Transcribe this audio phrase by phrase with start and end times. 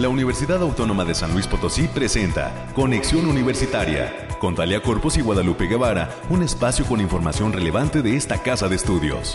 [0.00, 5.66] la Universidad Autónoma de San Luis Potosí presenta Conexión Universitaria con Talia Corpus y Guadalupe
[5.66, 9.34] Guevara, un espacio con información relevante de esta casa de estudios.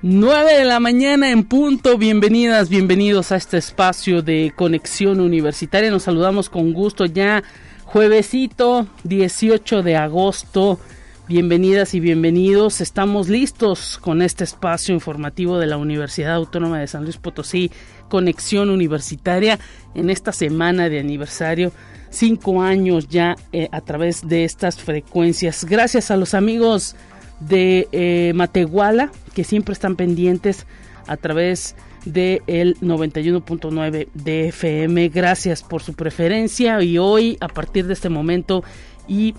[0.00, 5.90] 9 de la mañana en punto, bienvenidas, bienvenidos a este espacio de conexión universitaria.
[5.90, 7.42] Nos saludamos con gusto ya
[7.84, 10.78] juevesito 18 de agosto.
[11.26, 12.82] Bienvenidas y bienvenidos.
[12.82, 17.70] Estamos listos con este espacio informativo de la Universidad Autónoma de San Luis Potosí,
[18.10, 19.58] Conexión Universitaria,
[19.94, 21.72] en esta semana de aniversario.
[22.10, 25.64] Cinco años ya eh, a través de estas frecuencias.
[25.64, 26.94] Gracias a los amigos
[27.40, 30.66] de eh, Matehuala, que siempre están pendientes
[31.06, 35.08] a través del el 91.9 de FM.
[35.08, 38.62] Gracias por su preferencia y hoy, a partir de este momento
[39.08, 39.34] y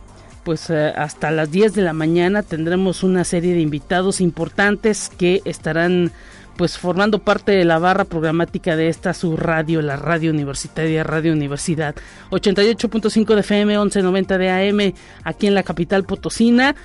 [0.46, 5.42] pues eh, hasta las 10 de la mañana tendremos una serie de invitados importantes que
[5.44, 6.12] estarán
[6.56, 11.34] pues formando parte de la barra programática de esta su radio, la radio universitaria, Radio
[11.34, 11.96] Universidad.
[12.30, 16.76] 88.5 de FM, 1190 de AM, aquí en la capital potosina.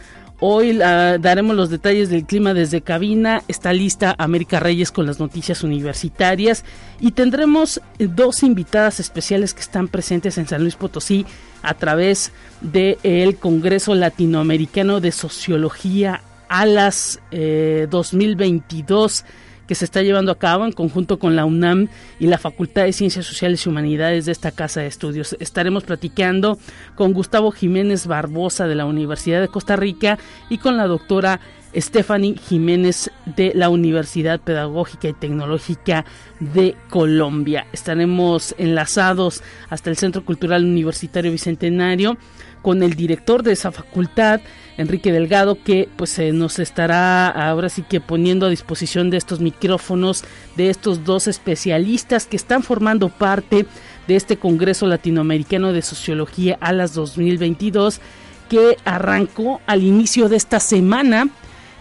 [0.42, 3.42] Hoy daremos los detalles del clima desde cabina.
[3.46, 6.64] Está lista América Reyes con las noticias universitarias.
[6.98, 11.26] Y tendremos dos invitadas especiales que están presentes en San Luis Potosí
[11.62, 19.26] a través del Congreso Latinoamericano de Sociología ALAS eh, 2022
[19.70, 21.86] que se está llevando a cabo en conjunto con la UNAM
[22.18, 25.36] y la Facultad de Ciencias Sociales y Humanidades de esta casa de estudios.
[25.38, 26.58] Estaremos platicando
[26.96, 30.18] con Gustavo Jiménez Barbosa de la Universidad de Costa Rica
[30.48, 31.38] y con la doctora
[31.72, 36.04] Stephanie Jiménez de la Universidad Pedagógica y Tecnológica
[36.40, 37.68] de Colombia.
[37.72, 42.18] Estaremos enlazados hasta el Centro Cultural Universitario Bicentenario
[42.62, 44.40] con el director de esa facultad,
[44.76, 49.40] Enrique Delgado, que pues eh, nos estará ahora sí que poniendo a disposición de estos
[49.40, 50.24] micrófonos
[50.56, 53.66] de estos dos especialistas que están formando parte
[54.06, 58.00] de este Congreso Latinoamericano de Sociología a las 2022
[58.48, 61.28] que arrancó al inicio de esta semana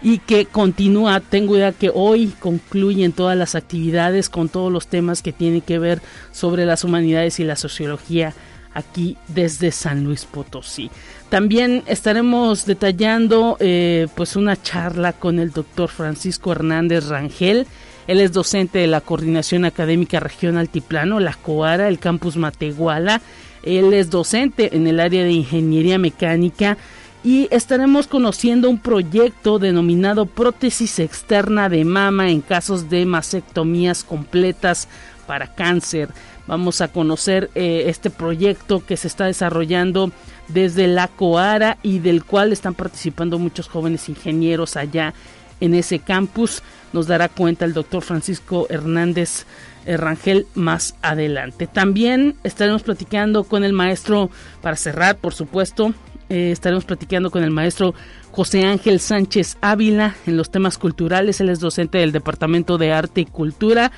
[0.02, 5.20] y que continúa, tengo idea que hoy concluyen todas las actividades con todos los temas
[5.20, 6.00] que tienen que ver
[6.32, 8.32] sobre las humanidades y la sociología
[8.74, 10.90] aquí desde San Luis Potosí.
[11.28, 17.66] También estaremos detallando eh, pues una charla con el doctor Francisco Hernández Rangel.
[18.06, 23.20] Él es docente de la Coordinación Académica Región Altiplano, la COARA, el campus Matehuala.
[23.62, 26.76] Él es docente en el área de Ingeniería Mecánica
[27.22, 34.88] y estaremos conociendo un proyecto denominado prótesis externa de mama en casos de mastectomías completas
[35.26, 36.08] para cáncer.
[36.50, 40.10] Vamos a conocer eh, este proyecto que se está desarrollando
[40.48, 45.14] desde la Coara y del cual están participando muchos jóvenes ingenieros allá
[45.60, 46.64] en ese campus.
[46.92, 49.46] Nos dará cuenta el doctor Francisco Hernández
[49.86, 51.68] Rangel más adelante.
[51.68, 54.28] También estaremos platicando con el maestro,
[54.60, 55.94] para cerrar por supuesto,
[56.30, 57.94] eh, estaremos platicando con el maestro
[58.32, 61.40] José Ángel Sánchez Ávila en los temas culturales.
[61.40, 63.92] Él es docente del Departamento de Arte y Cultura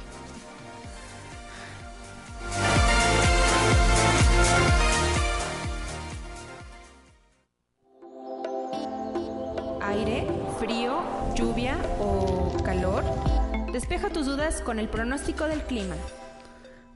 [14.60, 15.96] Con el pronóstico del clima.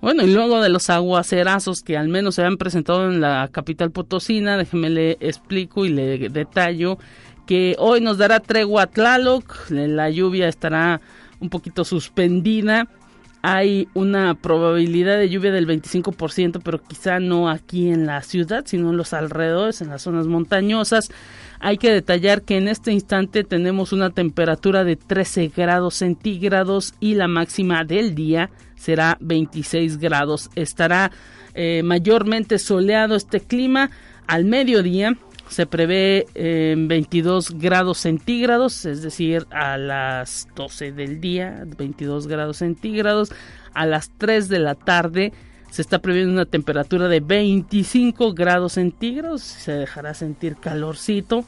[0.01, 3.91] Bueno, y luego de los aguacerazos que al menos se han presentado en la capital
[3.91, 6.99] potosina, déjeme le explico y le detallo
[7.47, 11.01] que hoy nos dará tregua Tlaloc, la lluvia estará
[11.39, 12.87] un poquito suspendida.
[13.41, 18.89] Hay una probabilidad de lluvia del 25%, pero quizá no aquí en la ciudad, sino
[18.89, 21.09] en los alrededores, en las zonas montañosas.
[21.59, 27.15] Hay que detallar que en este instante tenemos una temperatura de 13 grados centígrados y
[27.15, 30.49] la máxima del día será 26 grados.
[30.55, 31.11] Estará
[31.53, 33.91] eh, mayormente soleado este clima
[34.27, 35.15] al mediodía
[35.49, 42.57] se prevé en 22 grados centígrados, es decir, a las 12 del día, 22 grados
[42.57, 43.31] centígrados,
[43.73, 45.33] a las 3 de la tarde
[45.75, 51.43] se está previendo una temperatura de 25 grados centígrados, se dejará sentir calorcito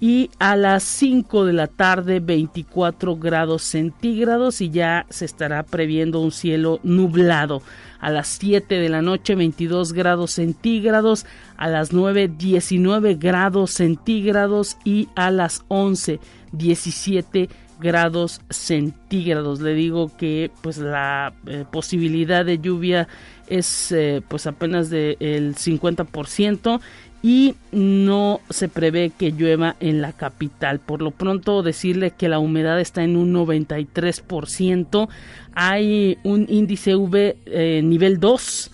[0.00, 6.18] y a las 5 de la tarde 24 grados centígrados y ya se estará previendo
[6.18, 7.62] un cielo nublado.
[8.00, 11.24] A las 7 de la noche 22 grados centígrados,
[11.56, 16.18] a las 9 19 grados centígrados y a las 11
[16.50, 17.48] 17
[17.80, 19.60] grados centígrados.
[19.60, 23.08] Le digo que pues la eh, posibilidad de lluvia
[23.50, 26.80] es eh, pues apenas del de 50%
[27.22, 30.78] y no se prevé que llueva en la capital.
[30.78, 35.08] Por lo pronto decirle que la humedad está en un 93%,
[35.54, 38.70] hay un índice V eh, nivel 2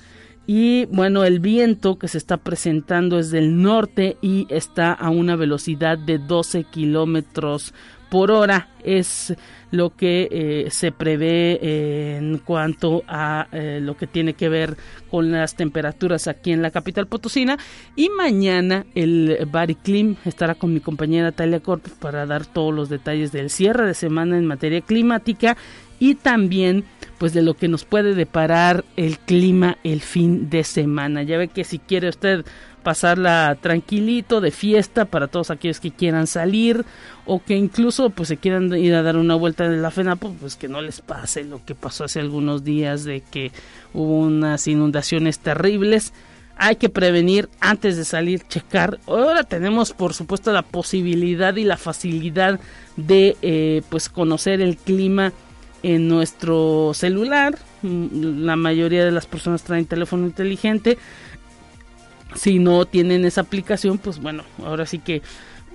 [0.46, 5.36] y bueno, el viento que se está presentando es del norte y está a una
[5.36, 7.72] velocidad de 12 kilómetros
[8.14, 8.68] por hora.
[8.84, 9.34] Es
[9.72, 14.76] lo que eh, se prevé eh, en cuanto a eh, lo que tiene que ver
[15.10, 17.58] con las temperaturas aquí en la capital potosina
[17.96, 23.32] y mañana el Bariclim estará con mi compañera Talia Corpus para dar todos los detalles
[23.32, 25.56] del cierre de semana en materia climática
[25.98, 26.84] y también
[27.18, 31.24] pues de lo que nos puede deparar el clima el fin de semana.
[31.24, 32.44] Ya ve que si quiere usted
[32.84, 36.84] pasarla tranquilito de fiesta para todos aquellos que quieran salir
[37.26, 40.54] o que incluso pues se quieran ir a dar una vuelta en la FENAPO, pues
[40.54, 43.50] que no les pase lo que pasó hace algunos días de que
[43.92, 46.12] hubo unas inundaciones terribles.
[46.56, 49.00] Hay que prevenir antes de salir, checar.
[49.08, 52.60] Ahora tenemos por supuesto la posibilidad y la facilidad
[52.96, 55.32] de eh, pues conocer el clima
[55.84, 57.58] en nuestro celular.
[57.82, 60.98] Mm, la mayoría de las personas traen teléfono inteligente
[62.34, 65.22] si no tienen esa aplicación, pues bueno, ahora sí que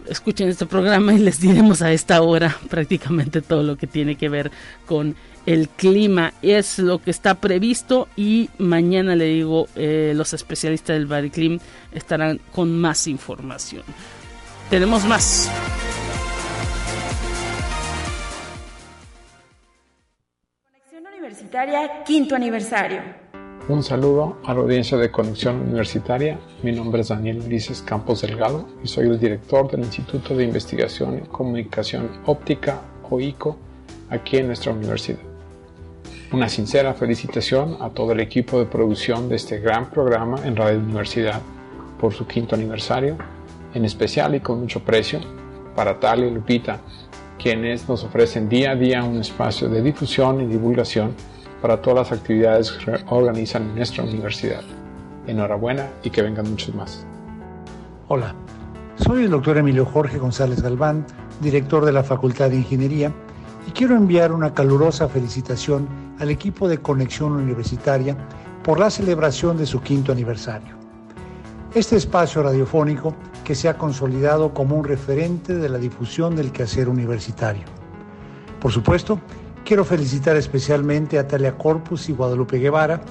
[0.08, 4.30] escuchen este programa y les diremos a esta hora prácticamente todo lo que tiene que
[4.30, 4.52] ver
[4.86, 5.16] con
[5.46, 6.34] el clima.
[6.42, 11.60] Es lo que está previsto y mañana le digo, eh, los especialistas del Bariclim
[11.94, 13.84] estarán con más información.
[14.70, 15.50] Tenemos más.
[20.72, 23.29] Conexión Universitaria, quinto aniversario.
[23.68, 26.40] Un saludo a la audiencia de Conexión Universitaria.
[26.64, 31.20] Mi nombre es Daniel Ulises Campos Delgado y soy el director del Instituto de Investigación
[31.20, 33.58] y Comunicación Óptica, OICO,
[34.10, 35.20] aquí en nuestra universidad.
[36.32, 40.80] Una sincera felicitación a todo el equipo de producción de este gran programa en Radio
[40.80, 41.42] Universidad
[42.00, 43.18] por su quinto aniversario,
[43.76, 45.20] en especial y con mucho precio
[45.76, 46.80] para Talia y Lupita,
[47.38, 51.14] quienes nos ofrecen día a día un espacio de difusión y divulgación
[51.62, 54.62] para todas las actividades que organizan en nuestra universidad.
[55.28, 57.06] Enhorabuena y que vengan muchos más.
[58.08, 58.34] Hola,
[58.96, 61.06] soy el doctor Emilio Jorge González Galván,
[61.42, 63.14] director de la Facultad de Ingeniería,
[63.68, 65.88] y quiero enviar una calurosa felicitación
[66.20, 68.18] al equipo de Conexión Universitaria
[68.64, 70.76] por la celebración de su quinto aniversario.
[71.74, 73.14] Este espacio radiofónico
[73.44, 77.64] que se ha consolidado como un referente de la difusión del quehacer universitario.
[78.60, 79.20] Por supuesto,
[79.70, 83.02] Quiero felicitar especialmente a Talia Corpus y Guadalupe Guevara,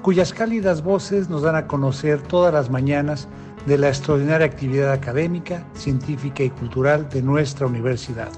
[0.00, 3.28] cuyas cálidas voces nos dan a conocer todas las mañanas
[3.66, 8.30] de la extraordinaria actividad académica, científica y cultural de nuestra universidad.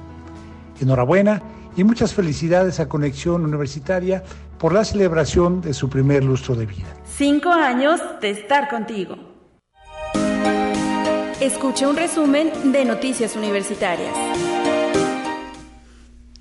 [0.80, 1.40] Enhorabuena
[1.76, 4.24] y muchas felicidades a Conexión Universitaria
[4.58, 6.88] por la celebración de su primer lustro de vida.
[7.04, 9.14] Cinco años de estar contigo.
[11.40, 14.57] Escuche un resumen de Noticias Universitarias.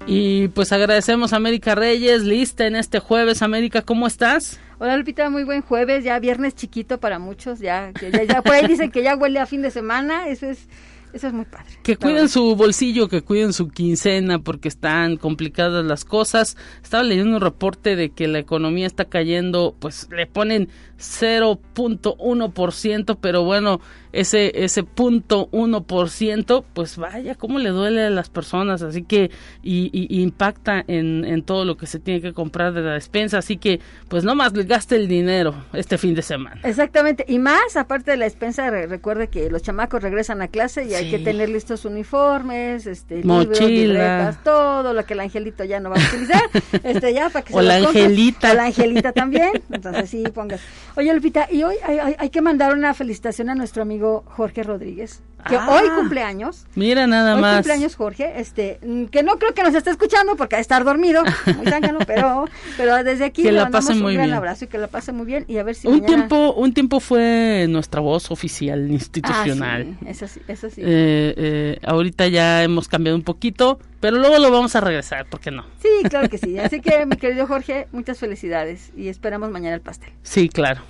[0.09, 3.41] Y pues agradecemos a América Reyes, lista en este jueves.
[3.41, 4.57] América, ¿cómo estás?
[4.79, 8.67] Hola Lupita, muy buen jueves, ya viernes chiquito para muchos, ya, ya, ya por ahí
[8.67, 10.67] dicen que ya huele a fin de semana, eso es
[11.13, 11.67] Eso es muy padre.
[11.83, 16.57] Que cuiden su bolsillo, que cuiden su quincena, porque están complicadas las cosas.
[16.83, 23.43] Estaba leyendo un reporte de que la economía está cayendo, pues le ponen 0.1%, pero
[23.43, 23.79] bueno,
[24.11, 29.03] ese ese punto uno por ciento, pues vaya, cómo le duele a las personas, así
[29.03, 29.29] que
[29.61, 33.37] y, y, impacta en, en, todo lo que se tiene que comprar de la despensa,
[33.37, 36.59] así que pues no más gaste el dinero este fin de semana.
[36.63, 40.95] Exactamente, y más aparte de la despensa, recuerde que los chamacos regresan a clase y
[40.97, 45.97] hay que tener listos uniformes, este, mochilas, todo lo que el angelito ya no va
[45.97, 46.41] a utilizar,
[46.83, 50.61] este ya para que o la angelita, o la angelita también, entonces sí pongas.
[50.95, 54.63] Oye Lupita, y hoy hay, hay, hay que mandar una felicitación a nuestro amigo Jorge
[54.63, 55.67] Rodríguez, que Ah.
[55.69, 56.65] hoy cumpleaños.
[56.75, 57.55] Mira nada Hoy más.
[57.57, 60.83] cumpleaños Jorge, este, mm, que no creo que nos esté escuchando porque ha de estar
[60.83, 61.23] dormido,
[61.57, 62.45] muy zángano, pero,
[62.77, 64.37] pero desde aquí Que le la pase un muy gran bien.
[64.37, 66.73] abrazo y que la pase muy bien y a ver si Un mañana- tiempo, un
[66.73, 69.97] tiempo fue nuestra voz oficial Ah, institucional.
[69.99, 70.81] sí, eso sí, eso sí.
[70.83, 75.39] Eh, eh, ahorita ya hemos cambiado un poquito, pero luego lo vamos a regresar, ¿por
[75.39, 75.63] qué no?
[75.81, 76.57] Sí, claro que sí.
[76.59, 80.11] Así que, mi querido Jorge, muchas felicidades y esperamos mañana el pastel.
[80.21, 80.81] Sí, claro.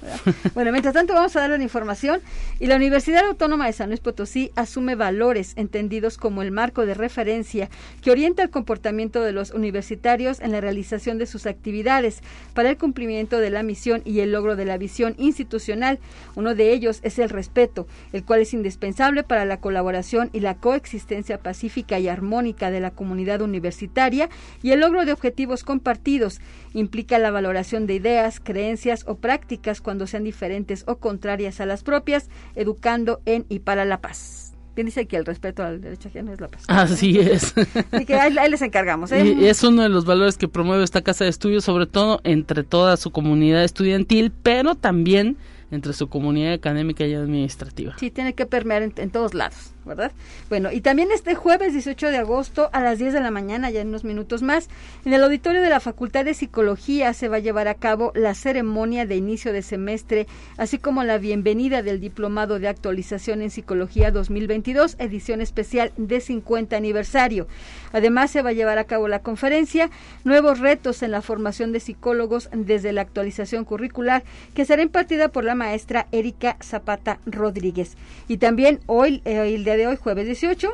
[0.53, 2.19] Bueno, mientras tanto vamos a darle la información
[2.59, 6.93] y la Universidad Autónoma de San Luis Potosí asume valores entendidos como el marco de
[6.93, 7.69] referencia
[8.01, 12.21] que orienta el comportamiento de los universitarios en la realización de sus actividades
[12.53, 15.99] para el cumplimiento de la misión y el logro de la visión institucional.
[16.35, 20.55] Uno de ellos es el respeto, el cual es indispensable para la colaboración y la
[20.55, 24.29] coexistencia pacífica y armónica de la comunidad universitaria
[24.61, 26.39] y el logro de objetivos compartidos.
[26.73, 31.83] Implica la valoración de ideas, creencias o prácticas cuando sean diferentes o contrarias a las
[31.83, 34.36] propias, educando en y para la paz.
[34.77, 36.65] Bien dice que el respeto al derecho ajeno es la paz.
[36.67, 37.55] Así es.
[37.91, 39.11] Así que ahí, ahí les encargamos.
[39.11, 39.35] ¿eh?
[39.35, 42.61] Y es uno de los valores que promueve esta casa de estudios, sobre todo entre
[42.61, 45.35] toda su comunidad estudiantil, pero también
[45.71, 47.95] entre su comunidad académica y administrativa.
[47.97, 50.11] Sí, tiene que permear en, en, todos lados, ¿verdad?
[50.49, 53.81] Bueno, y también este jueves 18 de agosto a las 10 de la mañana, ya
[53.81, 54.69] en unos minutos más,
[55.05, 58.35] en el auditorio de la Facultad de Psicología se va a llevar a cabo la
[58.35, 60.27] ceremonia de inicio de semestre,
[60.57, 66.75] así como la bienvenida del Diplomado de Actualización en Psicología 2022, edición especial de 50
[66.75, 67.47] aniversario.
[67.93, 69.89] Además, se va a llevar a cabo la conferencia
[70.23, 75.43] Nuevos retos en la formación de psicólogos desde la actualización curricular, que será impartida por
[75.43, 77.95] la maestra Erika Zapata Rodríguez.
[78.27, 80.69] Y también hoy, eh, el día de hoy, jueves 18,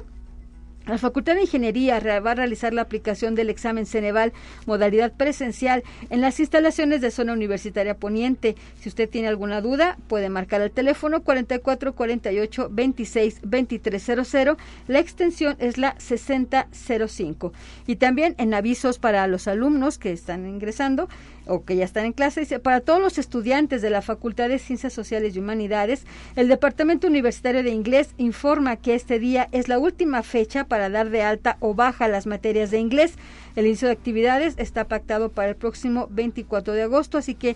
[0.86, 4.34] la Facultad de Ingeniería va a realizar la aplicación del examen Ceneval
[4.66, 8.56] modalidad presencial en las instalaciones de zona universitaria poniente.
[8.80, 14.58] Si usted tiene alguna duda, puede marcar el teléfono 44 48 26 2300.
[14.88, 17.54] La extensión es la 6005.
[17.88, 21.08] Y también en avisos para los alumnos que están ingresando
[21.46, 24.60] o que ya están en clase, dice, para todos los estudiantes de la Facultad de
[24.60, 29.78] Ciencias Sociales y Humanidades, el Departamento Universitario de Inglés informa que este día es la
[29.78, 33.16] última fecha para dar de alta o baja las materias de inglés.
[33.56, 37.56] El inicio de actividades está pactado para el próximo 24 de agosto, así que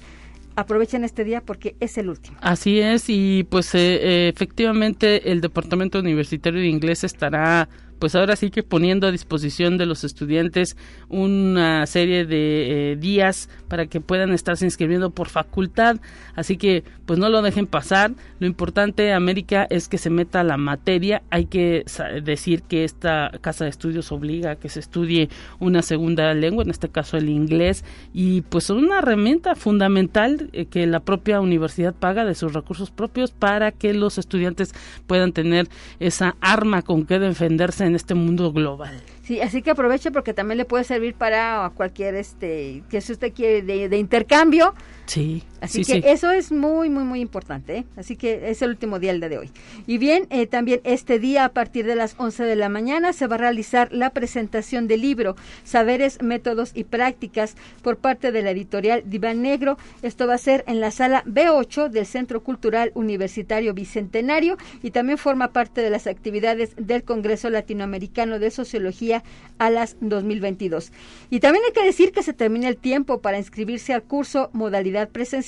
[0.55, 2.37] aprovechen este día porque es el último.
[2.41, 8.35] Así es, y pues eh, eh, efectivamente el Departamento Universitario de Inglés estará pues ahora
[8.35, 10.77] sí que poniendo a disposición de los estudiantes
[11.09, 15.97] una serie de eh, días para que puedan estarse inscribiendo por facultad,
[16.35, 18.11] así que pues no lo dejen pasar.
[18.39, 21.23] Lo importante, América, es que se meta la materia.
[21.29, 21.85] Hay que
[22.23, 26.69] decir que esta casa de estudios obliga a que se estudie una segunda lengua, en
[26.69, 32.25] este caso el inglés, y pues una herramienta fundamental eh, que la propia universidad paga
[32.25, 34.73] de sus recursos propios para que los estudiantes
[35.07, 39.01] puedan tener esa arma con que defenderse en este mundo global.
[39.23, 43.33] Sí, así que aproveche porque también le puede servir para cualquier, este, que si usted
[43.33, 44.73] quiere de, de intercambio.
[45.05, 45.43] Sí.
[45.61, 46.07] Así sí, que sí.
[46.07, 47.77] eso es muy, muy, muy importante.
[47.77, 47.85] ¿eh?
[47.95, 49.51] Así que es el último día el día de hoy.
[49.85, 53.27] Y bien, eh, también este día a partir de las 11 de la mañana se
[53.27, 58.51] va a realizar la presentación del libro Saberes, Métodos y Prácticas por parte de la
[58.51, 59.77] editorial Diván Negro.
[60.01, 65.17] Esto va a ser en la sala B8 del Centro Cultural Universitario Bicentenario y también
[65.17, 69.23] forma parte de las actividades del Congreso Latinoamericano de Sociología
[69.57, 70.91] a las 2022.
[71.29, 75.09] Y también hay que decir que se termina el tiempo para inscribirse al curso modalidad
[75.09, 75.46] presencial,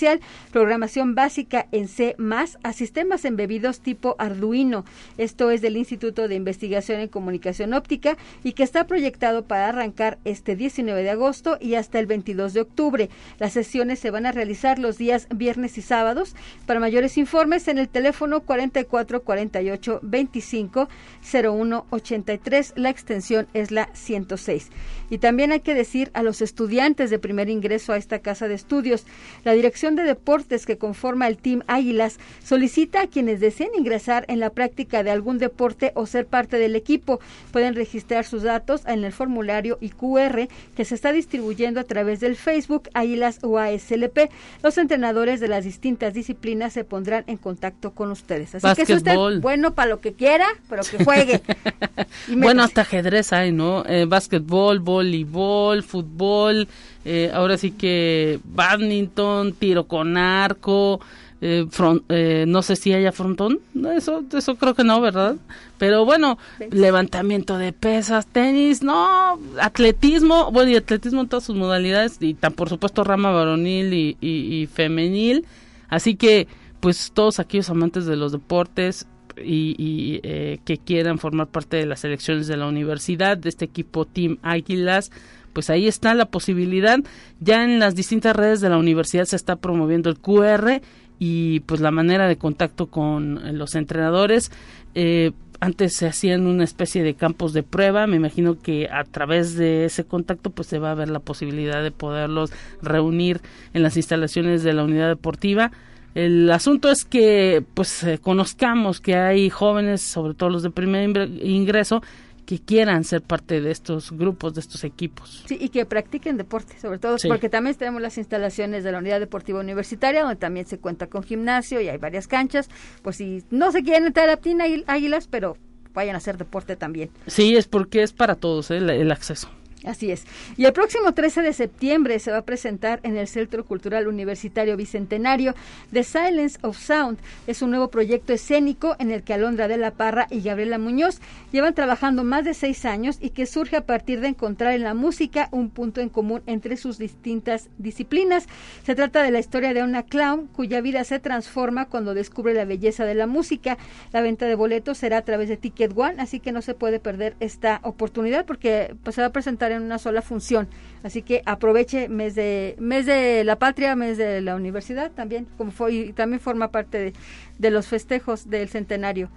[0.52, 2.16] programación básica en C
[2.64, 4.86] a sistemas embebidos tipo Arduino.
[5.18, 10.18] Esto es del Instituto de Investigación en Comunicación Óptica y que está proyectado para arrancar
[10.26, 13.10] este 19 de agosto y hasta el 22 de octubre.
[13.40, 16.36] Las sesiones se van a realizar los días viernes y sábados.
[16.66, 20.90] Para mayores informes en el teléfono 44 48 25
[21.34, 24.70] 01 83, la extensión es la 106.
[25.10, 28.56] Y también hay que decir a los estudiantes de primer ingreso a esta casa de
[28.56, 29.06] estudios,
[29.44, 34.40] la Dirección de Deportes que conforma el Team Águilas solicita a quienes deseen ingresar en
[34.40, 37.20] la práctica de algún deporte o ser parte del equipo,
[37.52, 42.36] pueden registrar sus datos en el formulario IQR que se está distribuyendo a través del
[42.36, 44.30] Facebook Águilas UASLP.
[44.64, 48.56] Los entrenadores de las distintas disciplinas se pondrán en contacto con ustedes.
[48.56, 51.42] Así que es usted bueno para lo que quiera, pero que juegue.
[52.38, 53.86] bueno, hasta ajedrez hay, ¿no?
[53.86, 56.68] Eh, básquetbol, voleibol, fútbol,
[57.12, 61.00] eh, ahora sí que badminton, tiro con arco,
[61.42, 61.66] eh,
[62.10, 63.62] eh, no sé si haya frontón,
[63.96, 65.38] eso, eso creo que no, ¿verdad?
[65.80, 66.38] Pero bueno,
[66.70, 72.54] levantamiento de pesas, tenis, no, atletismo, bueno, y atletismo en todas sus modalidades, y tan
[72.54, 75.46] por supuesto rama varonil y, y, femenil,
[75.88, 76.48] así que
[76.80, 79.08] pues todos aquellos amantes de los deportes,
[79.44, 83.66] y, y eh, que quieran formar parte de las selecciones de la universidad, de este
[83.66, 85.12] equipo Team Águilas,
[85.54, 87.00] pues ahí está la posibilidad.
[87.40, 90.82] Ya en las distintas redes de la universidad se está promoviendo el QR
[91.20, 94.52] y pues la manera de contacto con los entrenadores.
[94.96, 99.56] Eh, antes se hacían una especie de campos de prueba, me imagino que a través
[99.56, 102.52] de ese contacto pues se va a ver la posibilidad de poderlos
[102.82, 103.42] reunir
[103.74, 105.72] en las instalaciones de la unidad deportiva.
[106.16, 111.30] El asunto es que pues eh, conozcamos que hay jóvenes, sobre todo los de primer
[111.44, 112.02] ingreso,
[112.50, 115.44] que quieran ser parte de estos grupos, de estos equipos.
[115.46, 119.20] Sí, y que practiquen deporte, sobre todo porque también tenemos las instalaciones de la Unidad
[119.20, 122.68] Deportiva Universitaria, donde también se cuenta con gimnasio y hay varias canchas.
[123.04, 125.58] Pues si no se quieren entrar a Tina Águilas, pero
[125.94, 127.12] vayan a hacer deporte también.
[127.28, 128.78] Sí, es porque es para todos ¿eh?
[128.78, 129.48] el acceso.
[129.86, 130.26] Así es.
[130.58, 134.76] Y el próximo 13 de septiembre se va a presentar en el Centro Cultural Universitario
[134.76, 135.54] Bicentenario
[135.94, 137.18] The Silence of Sound.
[137.48, 141.20] Es un nuevo proyecto escénico en el que Alondra de la Parra y Gabriela Muñoz
[141.52, 144.94] llevan trabajando más de seis años y que surge a partir de encontrar en la
[144.94, 148.48] música un punto en común entre sus distintas disciplinas.
[148.84, 152.66] Se trata de la historia de una clown cuya vida se transforma cuando descubre la
[152.66, 153.78] belleza de la música.
[154.12, 157.00] La venta de boletos será a través de Ticket One, así que no se puede
[157.00, 160.68] perder esta oportunidad porque pues, se va a presentar en una sola función.
[161.04, 165.72] Así que aproveche mes de mes de la patria, mes de la universidad también, como
[165.72, 167.14] fue, y también forma parte
[167.58, 169.30] de los festejos del centenario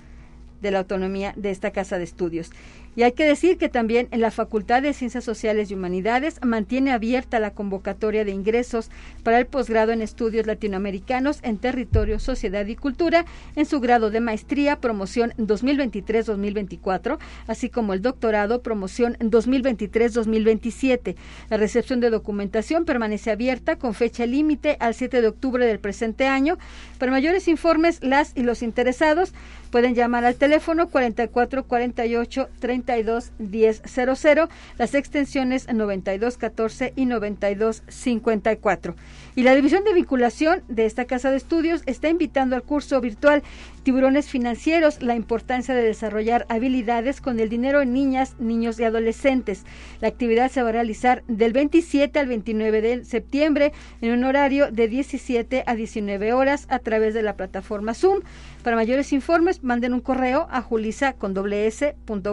[0.63, 2.51] de la autonomía de esta casa de estudios.
[2.95, 6.93] Y hay que decir que también en la Facultad de Ciencias Sociales y Humanidades mantiene
[6.93, 8.91] abierta la convocatoria de ingresos
[9.23, 13.25] para el posgrado en estudios latinoamericanos en territorio, sociedad y cultura
[13.57, 21.17] en su grado de maestría promoción 2023-2024, así como el doctorado promoción 2023-2027.
[21.49, 26.27] La recepción de documentación permanece abierta con fecha límite al 7 de octubre del presente
[26.27, 26.59] año.
[26.99, 29.33] Para mayores informes, las y los interesados
[29.73, 38.95] pueden llamar al teléfono 4448 30 921000, las extensiones 9214 y 9254.
[39.35, 43.43] Y la División de Vinculación de esta Casa de Estudios está invitando al curso virtual
[43.83, 49.65] Tiburones Financieros, la importancia de desarrollar habilidades con el dinero en niñas, niños y adolescentes.
[50.01, 54.71] La actividad se va a realizar del 27 al 29 de septiembre en un horario
[54.71, 58.21] de 17 a 19 horas a través de la plataforma Zoom.
[58.63, 61.35] Para mayores informes, manden un correo a julisa con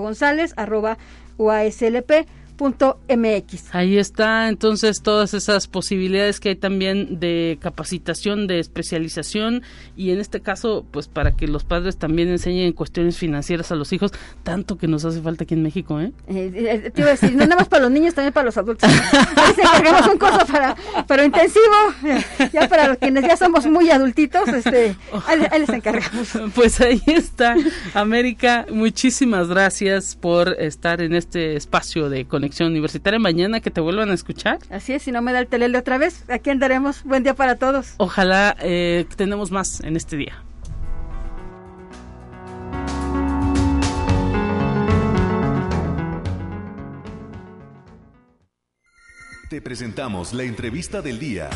[0.01, 0.97] gonzález arroba
[3.71, 9.63] Ahí está entonces todas esas posibilidades que hay también de capacitación, de especialización
[9.95, 13.93] y en este caso pues para que los padres también enseñen cuestiones financieras a los
[13.93, 14.11] hijos,
[14.43, 16.11] tanto que nos hace falta aquí en México, ¿eh?
[16.27, 16.51] eh,
[16.83, 18.89] eh te iba a decir, no nada más para los niños, también para los adultos.
[19.73, 20.75] Hagamos un curso para,
[21.07, 21.65] pero intensivo,
[22.51, 26.27] ya para los quienes ya somos muy adultitos, este, ahí, ahí les encargamos.
[26.53, 27.55] Pues ahí está,
[27.93, 34.09] América, muchísimas gracias por estar en este espacio de conexión Universitaria mañana que te vuelvan
[34.09, 34.59] a escuchar.
[34.69, 37.03] Así es, si no me da el telele otra vez, aquí andaremos.
[37.03, 37.93] Buen día para todos.
[37.97, 40.43] Ojalá eh, tenemos más en este día.
[49.49, 51.49] Te presentamos la entrevista del día.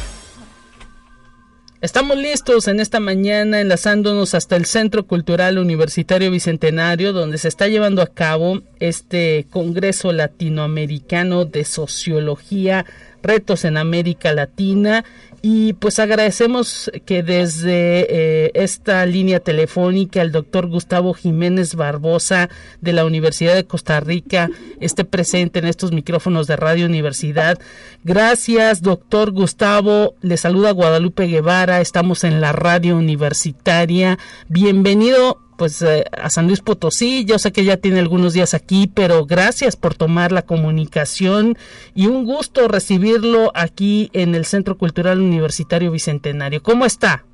[1.83, 7.67] Estamos listos en esta mañana enlazándonos hasta el Centro Cultural Universitario Bicentenario donde se está
[7.67, 12.85] llevando a cabo este Congreso Latinoamericano de Sociología,
[13.21, 15.03] Retos en América Latina
[15.45, 18.07] y pues agradecemos que desde
[18.45, 24.49] eh, esta línea telefónica el doctor Gustavo Jiménez Barbosa de la Universidad de Costa Rica
[24.79, 27.59] esté presente en estos micrófonos de Radio Universidad.
[28.05, 30.15] Gracias, doctor Gustavo.
[30.21, 31.81] Le saluda Guadalupe Guevara.
[31.81, 34.17] Estamos en la radio universitaria.
[34.47, 37.25] Bienvenido pues eh, a San Luis Potosí.
[37.25, 41.55] Yo sé que ya tiene algunos días aquí, pero gracias por tomar la comunicación
[41.95, 46.61] y un gusto recibirlo aquí en el Centro Cultural Universitario Bicentenario.
[46.61, 47.25] ¿Cómo está?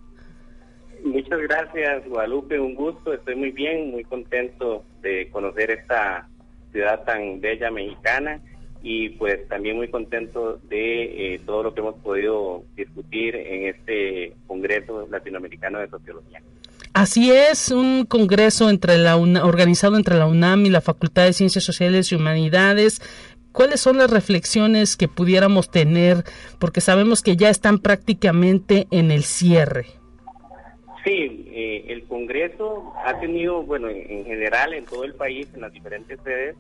[1.03, 2.59] Muchas gracias, Guadalupe.
[2.59, 3.13] Un gusto.
[3.13, 6.27] Estoy muy bien, muy contento de conocer esta
[6.71, 8.41] ciudad tan bella mexicana
[8.81, 14.33] y pues también muy contento de eh, todo lo que hemos podido discutir en este
[14.47, 16.41] Congreso Latinoamericano de Sociología.
[16.93, 21.63] Así es, un congreso entre la organizado entre la UNAM y la Facultad de Ciencias
[21.63, 23.01] Sociales y Humanidades.
[23.51, 26.23] ¿Cuáles son las reflexiones que pudiéramos tener?
[26.59, 29.87] Porque sabemos que ya están prácticamente en el cierre.
[31.03, 35.71] Sí, eh, el Congreso ha tenido, bueno, en, general en todo el país, en las
[35.71, 36.55] diferentes sedes,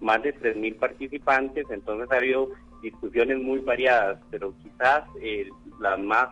[0.00, 2.50] más de 3.000 participantes, entonces ha habido
[2.82, 5.48] discusiones muy variadas, pero quizás eh,
[5.80, 6.28] las más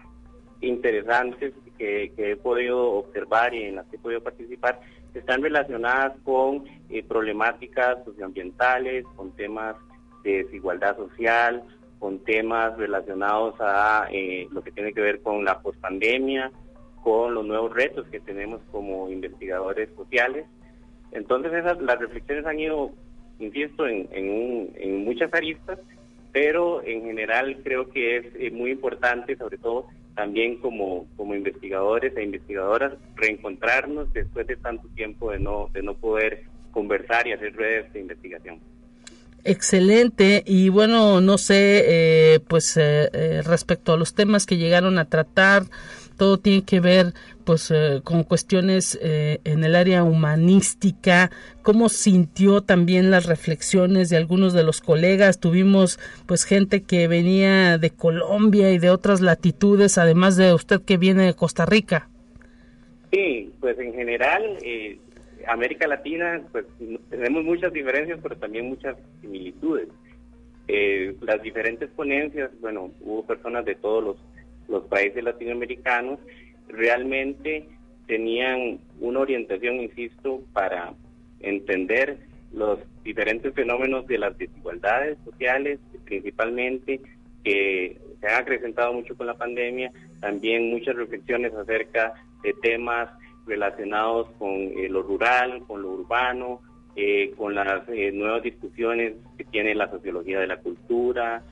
[0.60, 4.80] interesantes que, he podido observar y en las que he podido participar
[5.14, 9.76] están relacionadas con eh, problemáticas socioambientales, con temas
[10.22, 11.62] de desigualdad social,
[11.98, 16.52] con temas relacionados a eh, lo que tiene que ver con la pospandemia,
[17.02, 20.44] con los nuevos retos que tenemos como investigadores sociales.
[21.12, 22.90] Entonces esas, las reflexiones han ido,
[23.38, 25.78] insisto, en, en muchas aristas,
[26.36, 32.16] pero en general creo que es eh, muy importante, sobre todo también como, como investigadores
[32.16, 37.54] e investigadoras, reencontrarnos después de tanto tiempo de no, de no poder conversar y hacer
[37.54, 38.58] redes de investigación.
[39.44, 41.84] Excelente y bueno, no sé,
[42.34, 45.64] eh, pues eh, eh, respecto a los temas que llegaron a tratar,
[46.16, 47.12] todo tiene que ver
[47.44, 51.30] pues con cuestiones en el área humanística,
[51.62, 57.78] cómo sintió también las reflexiones de algunos de los colegas, tuvimos pues gente que venía
[57.78, 62.08] de Colombia y de otras latitudes, además de usted que viene de Costa Rica.
[63.12, 64.58] Sí, pues en general
[65.46, 66.66] América Latina, pues
[67.10, 69.88] tenemos muchas diferencias, pero también muchas similitudes.
[70.68, 74.16] Eh, las diferentes ponencias, bueno, hubo personas de todos los,
[74.68, 76.18] los países latinoamericanos,
[76.68, 77.68] realmente
[78.06, 80.94] tenían una orientación, insisto, para
[81.40, 82.18] entender
[82.52, 87.00] los diferentes fenómenos de las desigualdades sociales, principalmente,
[87.44, 93.10] que se han acrecentado mucho con la pandemia, también muchas reflexiones acerca de temas
[93.46, 96.60] relacionados con eh, lo rural, con lo urbano,
[96.96, 101.42] eh, con las eh, nuevas discusiones que tiene la sociología de la cultura,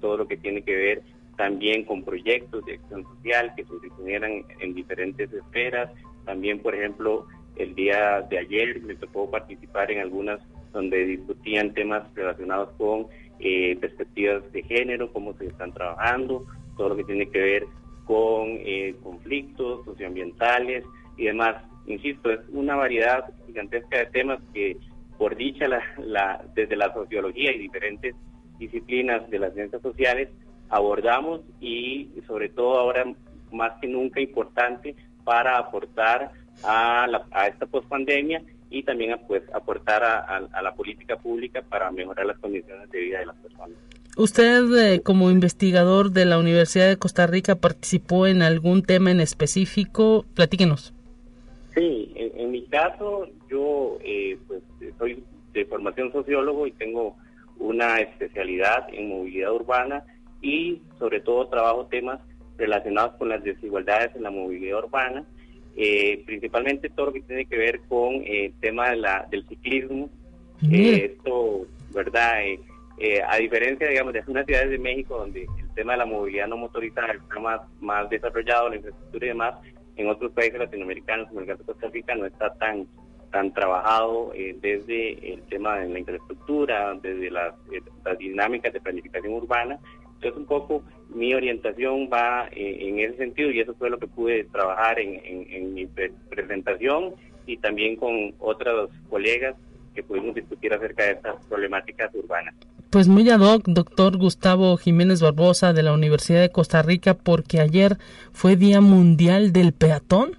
[0.00, 1.02] todo lo que tiene que ver
[1.36, 5.90] también con proyectos de acción social que se difunieran en diferentes esferas.
[6.24, 10.40] También, por ejemplo, el día de ayer me tocó participar en algunas
[10.72, 13.06] donde discutían temas relacionados con
[13.80, 17.66] perspectivas de género, cómo se están trabajando, todo lo que tiene que ver
[18.04, 20.84] con eh, conflictos socioambientales
[21.16, 21.62] y demás.
[21.86, 24.76] Insisto, es una variedad gigantesca de temas que,
[25.18, 25.66] por dicha,
[26.54, 28.14] desde la sociología y diferentes
[28.58, 30.28] disciplinas de las ciencias sociales
[30.68, 33.04] abordamos y sobre todo ahora
[33.52, 40.02] más que nunca importante para aportar a, la, a esta pospandemia y también pues aportar
[40.02, 43.78] a la política pública para mejorar las condiciones de vida de las personas.
[44.16, 49.18] ¿Usted eh, como investigador de la Universidad de Costa Rica participó en algún tema en
[49.18, 50.24] específico?
[50.34, 50.94] Platíquenos.
[51.74, 54.62] Sí, en, mi caso yo eh, pues,
[54.98, 57.16] soy de formación sociólogo y tengo
[57.58, 60.04] una especialidad en movilidad urbana
[60.44, 62.20] y sobre todo trabajo temas
[62.58, 65.24] relacionados con las desigualdades en la movilidad urbana,
[65.76, 70.10] eh, principalmente todo lo que tiene que ver con el tema de la, del ciclismo.
[70.70, 72.42] esto, ¿verdad?
[72.98, 76.46] Eh, a diferencia, digamos, de algunas ciudades de México donde el tema de la movilidad
[76.46, 79.54] no motorizada está más, más desarrollado, la infraestructura y demás,
[79.96, 82.86] en otros países latinoamericanos, como el caso de Costa Rica, no está tan
[83.34, 88.80] tan trabajado eh, desde el tema de la infraestructura, desde las, eh, las, dinámicas de
[88.80, 89.80] planificación urbana.
[90.14, 90.82] Entonces, un poco
[91.14, 95.86] mi orientación va en ese sentido y eso fue lo que pude trabajar en, mi
[96.28, 97.14] presentación
[97.46, 99.54] y también con otros colegas
[99.94, 102.54] que pudimos discutir acerca de estas problemáticas urbanas.
[102.90, 107.60] Pues muy ad hoc, doctor Gustavo Jiménez Barbosa de la Universidad de Costa Rica, porque
[107.60, 107.98] ayer
[108.32, 110.36] fue Día Mundial del Peatón.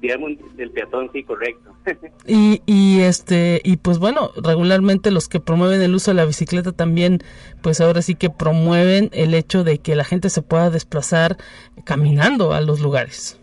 [0.00, 1.74] Del Peatón, sí, correcto.
[2.26, 6.72] y, y este y pues bueno, regularmente los que promueven el uso de la bicicleta
[6.72, 7.20] también,
[7.62, 11.38] pues ahora sí que promueven el hecho de que la gente se pueda desplazar
[11.84, 13.40] caminando a los lugares.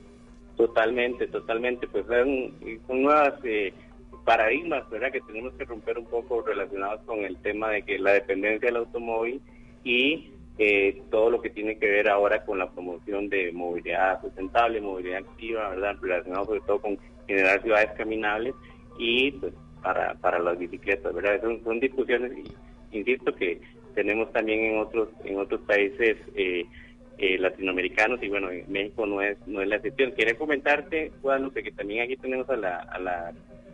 [0.56, 2.54] Totalmente, totalmente, pues son,
[2.88, 3.74] son nuevas eh,
[4.24, 5.12] paradigmas, ¿verdad?
[5.12, 8.78] Que tenemos que romper un poco relacionados con el tema de que la dependencia del
[8.78, 9.42] automóvil
[9.84, 14.82] y eh, todo lo que tiene que ver ahora con la promoción de movilidad sustentable,
[14.82, 15.96] movilidad activa, ¿verdad?
[16.02, 18.54] Relacionado sobre todo con generar ciudades caminables
[18.98, 21.42] y pues para, para las bicicletas, ¿verdad?
[21.42, 22.32] Son, son discusiones,
[22.92, 23.62] insisto, que
[23.96, 26.66] tenemos también en otros en otros países eh,
[27.18, 30.14] eh, latinoamericanos y bueno, en México no es no es la excepción.
[30.14, 33.34] Quería comentarte, Guadalupe, que también aquí tenemos a la, a la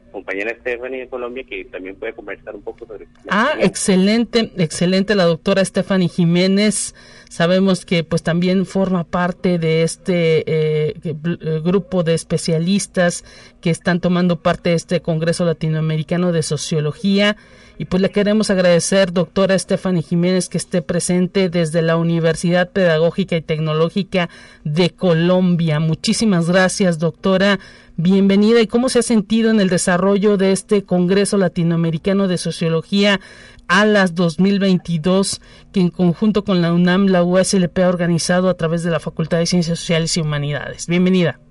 [0.09, 3.07] compañera Stephanie de Colombia que también puede conversar un poco sobre.
[3.29, 6.95] Ah, excelente, excelente la doctora Stephanie Jiménez.
[7.29, 13.23] Sabemos que pues también forma parte de este eh, eh, grupo de especialistas
[13.61, 17.37] que están tomando parte de este Congreso Latinoamericano de Sociología.
[17.77, 23.37] Y pues le queremos agradecer, doctora Stephanie Jiménez, que esté presente desde la Universidad Pedagógica
[23.37, 24.29] y Tecnológica
[24.65, 25.79] de Colombia.
[25.79, 27.57] Muchísimas gracias, doctora.
[28.01, 28.61] Bienvenida.
[28.61, 33.19] ¿Y cómo se ha sentido en el desarrollo de este Congreso Latinoamericano de Sociología
[33.67, 35.41] ALAS 2022,
[35.73, 39.39] que en conjunto con la UNAM, la USLP ha organizado a través de la Facultad
[39.39, 40.87] de Ciencias Sociales y Humanidades?
[40.87, 41.41] Bienvenida.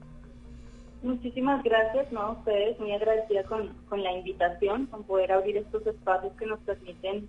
[1.03, 2.33] Muchísimas gracias, ¿no?
[2.39, 7.29] Ustedes, muy agradecida con, con la invitación, con poder abrir estos espacios que nos permiten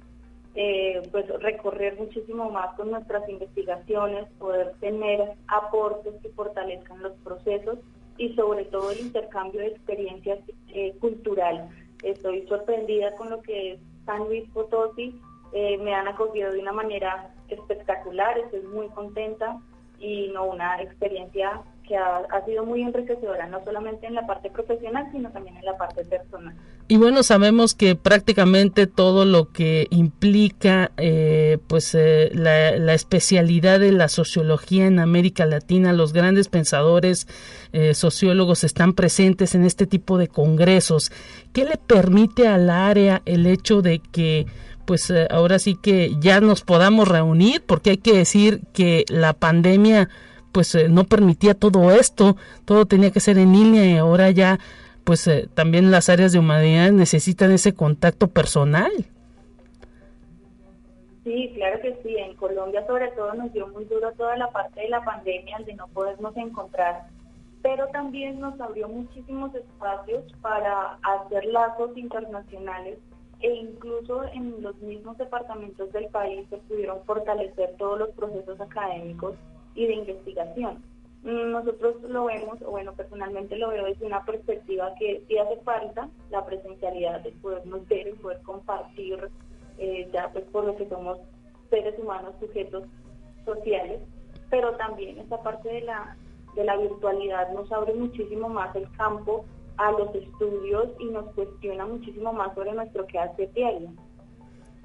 [0.56, 7.80] eh, pues recorrer muchísimo más con nuestras investigaciones, poder tener aportes que fortalezcan los procesos
[8.20, 11.70] y sobre todo el intercambio de experiencias eh, cultural.
[12.04, 15.20] Estoy sorprendida con lo que es San Luis Potosí,
[15.54, 19.60] eh, me han acogido de una manera espectacular, estoy muy contenta
[20.00, 25.08] y no una experiencia que ha, sido muy enriquecedora, no solamente en la parte profesional,
[25.12, 26.54] sino también en la parte personal.
[26.88, 33.92] Y bueno, sabemos que prácticamente todo lo que implica eh, pues eh, la, especialidad de
[33.92, 37.28] la sociología en América Latina, los grandes pensadores
[37.74, 41.12] eh, sociólogos están presentes en este tipo de congresos.
[41.54, 44.46] ¿Qué le permite al área el hecho de que
[44.86, 47.64] pues ahora sí que ya nos podamos reunir?
[47.66, 50.10] Porque hay que decir que la pandemia
[50.52, 52.36] pues eh, no permitía todo esto,
[52.66, 54.60] todo tenía que ser en línea y ahora ya
[55.04, 58.92] pues eh, también las áreas de humanidad necesitan ese contacto personal.
[61.24, 62.16] Sí, claro que sí.
[62.18, 65.74] En Colombia sobre todo nos dio muy duro toda la parte de la pandemia, de
[65.74, 67.08] no podernos encontrar,
[67.62, 72.98] pero también nos abrió muchísimos espacios para hacer lazos internacionales
[73.42, 79.36] e incluso en los mismos departamentos del país se pudieron fortalecer todos los procesos académicos
[79.80, 80.84] y de investigación.
[81.24, 85.56] Mm, nosotros lo vemos, o bueno, personalmente lo veo desde una perspectiva que sí hace
[85.62, 89.30] falta la presencialidad de podernos ver y poder compartir,
[89.78, 91.18] eh, ya pues por lo que somos
[91.70, 92.84] seres humanos, sujetos
[93.46, 94.02] sociales,
[94.50, 96.18] pero también esta parte de la,
[96.56, 99.46] de la virtualidad nos abre muchísimo más el campo
[99.78, 103.92] a los estudios y nos cuestiona muchísimo más sobre nuestro quehacer diario.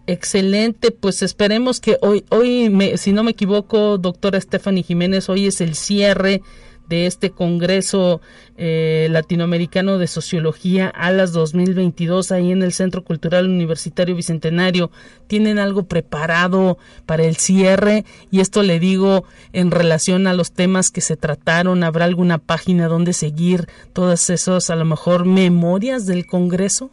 [0.06, 5.46] Excelente, pues esperemos que hoy, hoy me, si no me equivoco, doctora Stephanie Jiménez, hoy
[5.46, 6.42] es el cierre
[6.88, 8.20] de este Congreso
[8.56, 14.90] eh, Latinoamericano de Sociología a las 2022 ahí en el Centro Cultural Universitario Bicentenario.
[15.26, 18.04] ¿Tienen algo preparado para el cierre?
[18.30, 21.82] Y esto le digo en relación a los temas que se trataron.
[21.82, 26.90] ¿Habrá alguna página donde seguir todas esas, a lo mejor, memorias del Congreso?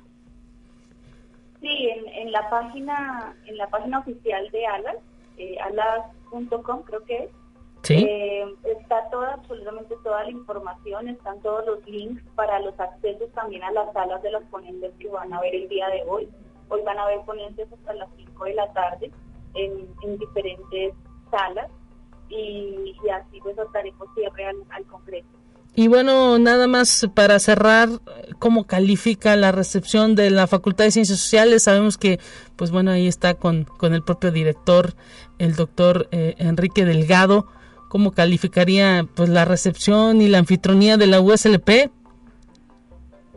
[1.60, 4.98] Sí, en, la página en la página oficial de Alas,
[5.38, 7.30] eh, alas.com creo que es,
[7.90, 13.64] eh, está toda, absolutamente toda la información, están todos los links para los accesos también
[13.64, 16.30] a las salas de las ponentes que van a ver el día de hoy.
[16.70, 19.12] Hoy van a haber ponentes hasta las 5 de la tarde
[19.56, 20.94] en, diferentes
[21.30, 21.70] salas
[22.30, 25.41] y, así pues daremos cierre al, al Congreso.
[25.74, 27.90] Y bueno, nada más para cerrar,
[28.40, 31.64] ¿cómo califica la recepción de la Facultad de Ciencias Sociales?
[31.64, 32.20] Sabemos que,
[32.58, 34.94] pues bueno, ahí está con, con el propio director,
[35.40, 37.48] el doctor eh, Enrique Delgado.
[37.88, 41.90] ¿Cómo calificaría pues la recepción y la anfitronía de la USLP?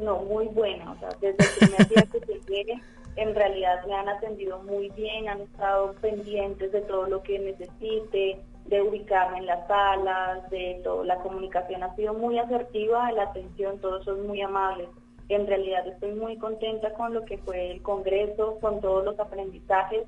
[0.01, 0.91] No, muy buena.
[0.91, 2.83] O sea, desde el primer día que llegué,
[3.17, 8.41] en realidad me han atendido muy bien, han estado pendientes de todo lo que necesite,
[8.75, 11.05] de ubicarme en las salas, de todo.
[11.05, 14.89] La comunicación ha sido muy asertiva, la atención, todos son muy amables.
[15.29, 20.03] En realidad estoy muy contenta con lo que fue el Congreso, con todos los aprendizajes.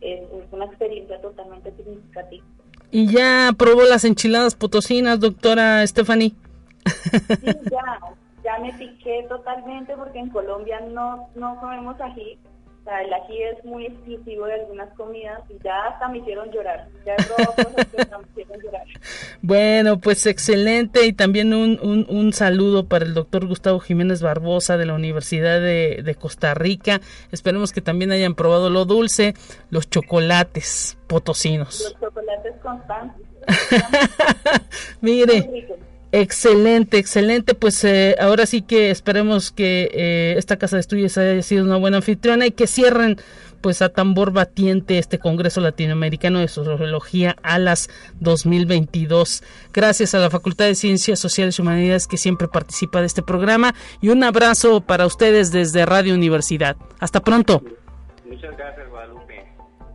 [0.00, 0.20] Es,
[0.52, 2.44] una experiencia totalmente significativa.
[2.92, 6.32] ¿Y ya probó las enchiladas potosinas, doctora Stephanie?
[6.86, 7.98] Sí, ya,
[8.44, 12.38] ya me piqué totalmente porque en Colombia no, no comemos ají,
[12.82, 16.50] o sea, el ají es muy exclusivo de algunas comidas y ya hasta me hicieron
[16.50, 16.88] llorar.
[17.06, 17.14] Ya
[17.76, 18.84] me hicieron llorar.
[19.40, 24.78] Bueno, pues excelente y también un, un, un, saludo para el doctor Gustavo Jiménez Barbosa
[24.78, 27.00] de la Universidad de, de, Costa Rica.
[27.30, 29.34] Esperemos que también hayan probado lo dulce,
[29.70, 31.82] los chocolates potosinos.
[31.84, 33.26] Los chocolates constantes.
[35.00, 35.78] Mire.
[36.12, 37.54] Excelente, excelente.
[37.54, 41.78] Pues eh, ahora sí que esperemos que eh, esta casa de estudios haya sido una
[41.78, 43.16] buena anfitriona y que cierren
[43.62, 47.88] pues a tambor batiente este Congreso Latinoamericano de Sociología a las
[48.20, 49.42] 2022.
[49.72, 53.74] Gracias a la Facultad de Ciencias Sociales y Humanidades que siempre participa de este programa
[54.02, 56.76] y un abrazo para ustedes desde Radio Universidad.
[56.98, 57.62] Hasta pronto.
[58.28, 59.46] Muchas gracias, Guadalupe.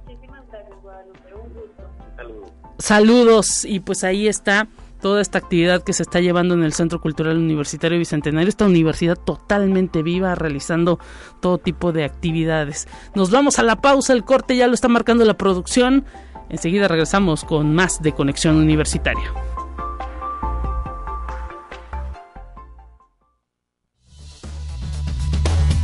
[0.07, 1.33] Muchísimas gracias, Guadalupe.
[1.35, 1.83] Un gusto.
[2.15, 2.51] Saludos.
[2.79, 4.67] Saludos y pues ahí está
[5.01, 9.17] toda esta actividad que se está llevando en el Centro Cultural Universitario Bicentenario, esta universidad
[9.17, 10.99] totalmente viva, realizando
[11.39, 12.87] todo tipo de actividades.
[13.15, 16.05] Nos vamos a la pausa, el corte ya lo está marcando la producción.
[16.49, 19.33] Enseguida regresamos con más de Conexión Universitaria.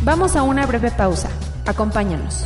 [0.04, 1.30] Vamos a una breve pausa.
[1.66, 2.46] Acompáñanos.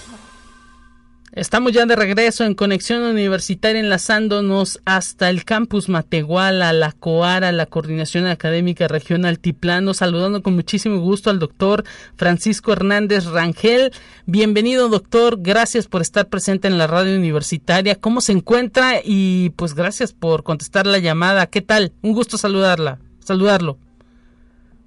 [1.33, 7.67] Estamos ya de regreso en Conexión Universitaria enlazándonos hasta el campus Matehuala, la COARA, la
[7.67, 11.85] Coordinación Académica Regional Altiplano, saludando con muchísimo gusto al doctor
[12.17, 13.93] Francisco Hernández Rangel.
[14.25, 17.95] Bienvenido doctor, gracias por estar presente en la radio universitaria.
[17.95, 18.95] ¿Cómo se encuentra?
[19.01, 21.47] Y pues gracias por contestar la llamada.
[21.47, 21.93] ¿Qué tal?
[22.01, 23.77] Un gusto saludarla, saludarlo.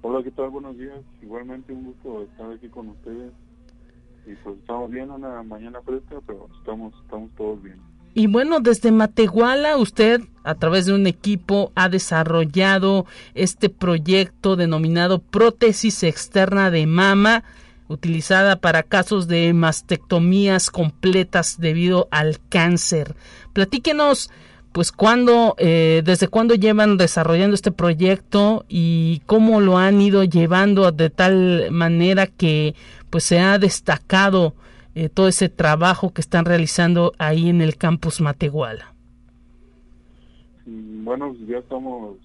[0.03, 0.51] Hola, ¿qué tal?
[0.51, 0.99] Buenos días.
[1.23, 3.31] Igualmente un gusto estar aquí con ustedes
[4.27, 7.77] y pues estamos bien, una mañana fresca, pero estamos, estamos todos bien.
[8.13, 15.19] Y bueno, desde Matehuala usted a través de un equipo ha desarrollado este proyecto denominado
[15.19, 17.43] prótesis externa de mama
[17.87, 23.15] utilizada para casos de mastectomías completas debido al cáncer.
[23.53, 24.31] Platíquenos
[24.75, 30.91] pues cuándo, eh, desde cuándo llevan desarrollando este proyecto y cómo lo han ido llevando
[30.91, 32.75] de tal manera que
[33.09, 34.53] pues se ha destacado
[34.93, 38.93] eh, todo ese trabajo que están realizando ahí en el campus Matehuala.
[40.65, 42.17] Mm, bueno, pues ya estamos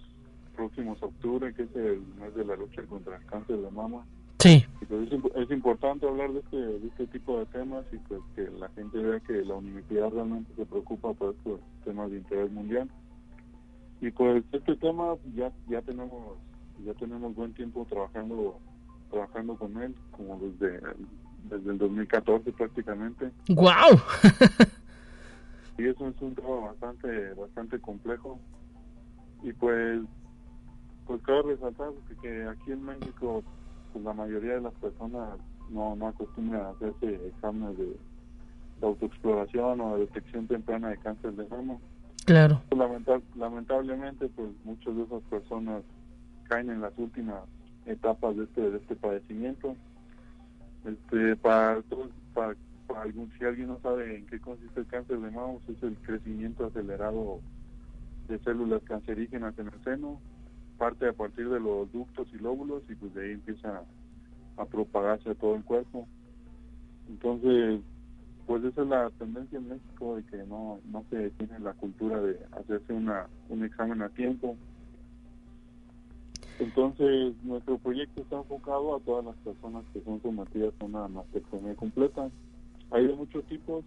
[0.56, 4.04] próximos a octubre, que es el mes de la lucha contra el cáncer de mama.
[4.40, 4.64] Sí.
[4.88, 8.68] Pues es, importante hablar de este, de este tipo de temas y pues que la
[8.70, 12.88] gente vea que la universidad realmente se preocupa por estos temas de interés mundial.
[14.00, 16.38] Y pues este tema ya ya tenemos
[16.84, 18.58] ya tenemos buen tiempo trabajando
[19.10, 20.80] trabajando con él, como desde,
[21.50, 23.30] desde el 2014 prácticamente.
[23.48, 24.00] ¡Wow!
[25.78, 28.38] y eso es un trabajo bastante, bastante complejo.
[29.42, 30.00] Y pues,
[31.06, 31.90] pues cabe resaltar
[32.22, 33.42] que, aquí en México,
[33.92, 35.38] pues la mayoría de las personas
[35.70, 37.96] no, no acostumbran a hacerse exámenes de,
[38.82, 41.76] autoexploración o de detección temprana de cáncer de mama.
[42.24, 42.62] Claro.
[43.36, 45.82] lamentablemente, pues muchas de esas personas
[46.44, 47.42] caen en las últimas
[47.86, 49.76] etapas de este, de este padecimiento.
[50.84, 51.82] Este, para,
[52.34, 52.54] para,
[53.02, 55.96] algún, si alguien no sabe en qué consiste el cáncer de mama, pues es el
[55.98, 57.40] crecimiento acelerado
[58.28, 60.20] de células cancerígenas en el seno,
[60.80, 63.82] parte a partir de los ductos y lóbulos y pues de ahí empieza
[64.56, 66.08] a propagarse a todo el cuerpo.
[67.08, 67.82] Entonces,
[68.46, 72.20] pues esa es la tendencia en México de que no, no se tiene la cultura
[72.22, 74.56] de hacerse una, un examen a tiempo
[76.60, 81.74] entonces, nuestro proyecto está enfocado a todas las personas que son sometidas a una mastectomía
[81.74, 82.30] completa.
[82.90, 83.82] Hay de muchos tipos,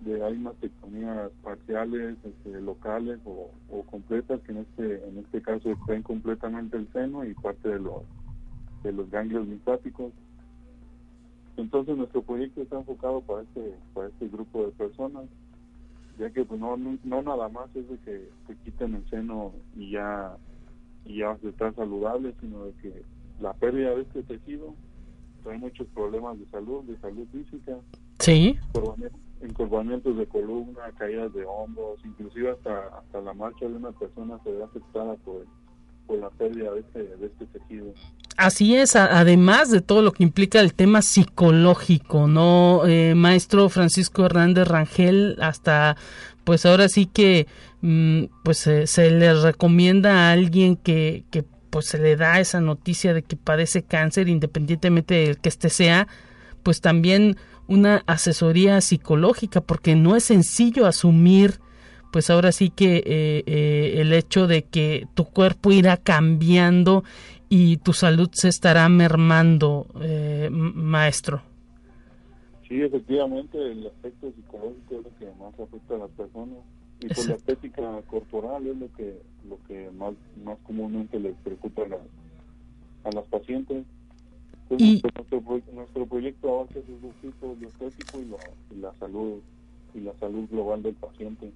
[0.00, 3.50] de hay mastectomías parciales, este, locales o,
[3.90, 8.02] completas, que en este en este caso extraen completamente el seno y parte de los
[8.82, 10.12] de los ganglios linfáticos.
[11.56, 15.24] Entonces, nuestro proyecto está enfocado para este para este grupo de personas,
[16.18, 19.92] ya que pues, no, no, nada más es de que te quiten el seno y
[19.92, 20.36] ya
[21.04, 23.02] y ya vas a estar saludable, sino de que
[23.40, 24.74] la pérdida de este tejido
[25.42, 27.78] trae muchos problemas de salud, de salud física.
[28.18, 28.58] Sí.
[29.44, 34.50] Encorvamientos de columna, caídas de hombros, inclusive hasta, hasta la marcha de una persona se
[34.50, 35.44] ve afectada por,
[36.06, 37.92] por la pérdida de este, de este tejido.
[38.36, 42.84] Así es, además de todo lo que implica el tema psicológico, ¿no?
[42.86, 45.96] Eh, maestro Francisco Hernández Rangel, hasta
[46.42, 47.46] pues ahora sí que
[47.82, 53.14] mm, pues se le recomienda a alguien que, que pues se le da esa noticia
[53.14, 56.08] de que padece cáncer independientemente del que este sea
[56.64, 57.36] pues también
[57.66, 61.60] una asesoría psicológica porque no es sencillo asumir
[62.14, 67.02] pues ahora sí que eh, eh, el hecho de que tu cuerpo irá cambiando
[67.48, 71.42] y tu salud se estará mermando, eh, maestro.
[72.68, 76.58] Sí, efectivamente, el aspecto psicológico es lo que más afecta a las personas.
[77.00, 81.82] y pues la estética corporal es lo que lo que más más comúnmente les preocupa
[81.82, 83.84] a, a las pacientes
[84.78, 89.40] y nuestro, nuestro proyecto abarca esos dos tipos lo estético y, la salud
[89.94, 91.52] y la salud global del paciente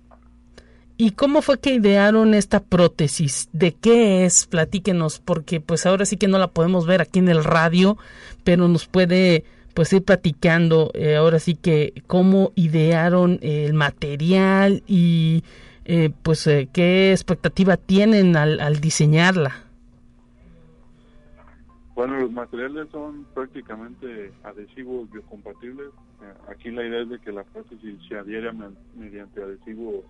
[1.00, 3.48] ¿Y cómo fue que idearon esta prótesis?
[3.52, 4.46] ¿De qué es?
[4.46, 7.96] Platíquenos, porque pues ahora sí que no la podemos ver aquí en el radio,
[8.42, 9.44] pero nos puede
[9.74, 15.44] pues ir platicando eh, ahora sí que cómo idearon el material y
[15.84, 19.67] eh, pues eh, qué expectativa tienen al, al, diseñarla.
[21.98, 25.88] Bueno, los materiales son prácticamente adhesivos biocompatibles.
[26.48, 28.54] aquí la idea es de que la prótesis se adhiera
[28.94, 30.04] mediante adhesivos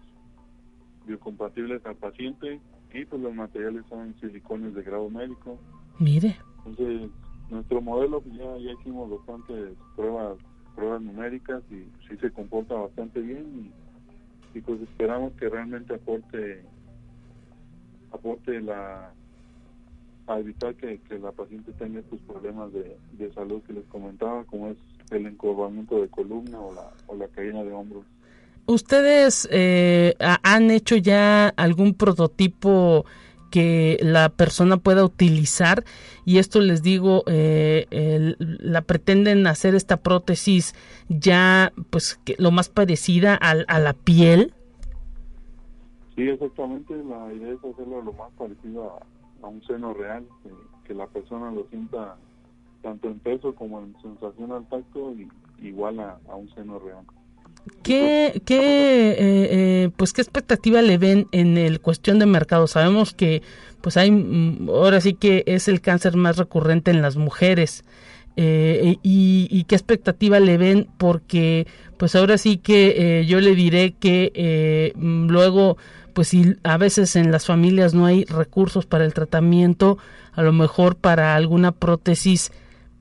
[1.06, 2.60] biocompatibles al paciente
[2.92, 5.58] y pues los materiales son silicones de grado médico.
[5.98, 6.36] Mire.
[6.66, 7.08] Entonces,
[7.48, 10.36] nuestro modelo pues ya, ya hicimos bastantes pruebas
[10.76, 13.72] pruebas numéricas y sí se comporta bastante bien
[14.54, 16.66] y, pues esperamos que realmente aporte
[18.12, 19.14] aporte la
[20.28, 24.68] a evitar que, la paciente tenga estos problemas de, de salud que les comentaba como
[24.68, 24.76] es
[25.10, 28.04] el encorvamiento de columna o la, o la caída de hombros.
[28.66, 33.06] ¿Ustedes eh, han hecho ya algún prototipo
[33.50, 35.84] que la persona pueda utilizar?
[36.26, 37.86] Y esto les digo, eh,
[38.38, 40.74] la pretenden hacer esta prótesis
[41.08, 44.52] ya, pues, lo más parecida a, a la piel.
[46.14, 46.94] Sí, exactamente.
[47.04, 50.26] La idea es hacerlo lo más parecido a, un seno real,
[50.84, 52.16] que, la persona lo sienta
[52.82, 55.28] tanto en peso como en sensación al tacto, y,
[55.60, 57.04] igual a, a un seno real.
[57.82, 62.66] ¿Qué, qué, eh, eh, pues, ¿Qué expectativa le ven en el cuestión de mercado?
[62.66, 63.42] Sabemos que
[63.80, 67.84] pues hay, mm, ahora sí que es el cáncer más recurrente en las mujeres.
[68.40, 71.66] Eh, y, qué expectativa le ven porque
[71.96, 75.76] pues ahora sí que yo le diré que mm, luego
[76.18, 79.98] pues si a veces en las familias no hay recursos para el tratamiento
[80.32, 82.50] a lo mejor para alguna prótesis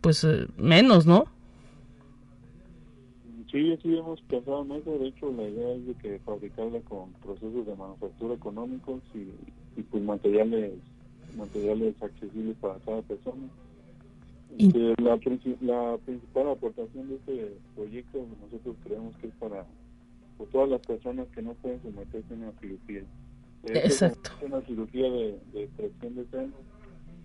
[0.01, 0.23] pues
[0.55, 1.25] menos no
[3.51, 4.99] Sí, sí hemos pensado en eso.
[4.99, 10.03] De hecho, la idea es de que fabricarla con procesos de manufactura económicos y, pues
[10.03, 10.73] materiales
[11.35, 13.47] materiales accesibles para cada persona.
[14.97, 19.65] la, principal aportación de este proyecto nosotros creemos que es para
[20.45, 23.03] todas las personas que no pueden someterse a una cirugía.
[23.65, 24.31] Exacto.
[24.45, 26.53] una cirugía de, de extracción de seno,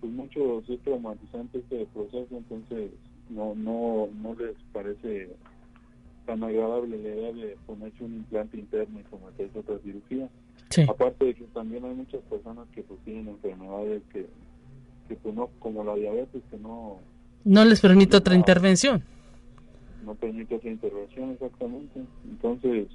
[0.01, 2.91] pues mucho es traumatizante este proceso, entonces
[3.29, 5.29] no no no les parece
[6.25, 10.29] tan agradable la idea de ponerse un implante interno y someterse a otra cirugía.
[10.89, 14.25] Aparte de que también hay muchas personas que pues tienen enfermedades que,
[15.07, 16.97] que pues no, como la diabetes, que no...
[17.43, 19.03] No les permite otra intervención.
[20.03, 22.01] No permite otra intervención, exactamente.
[22.25, 22.87] Entonces,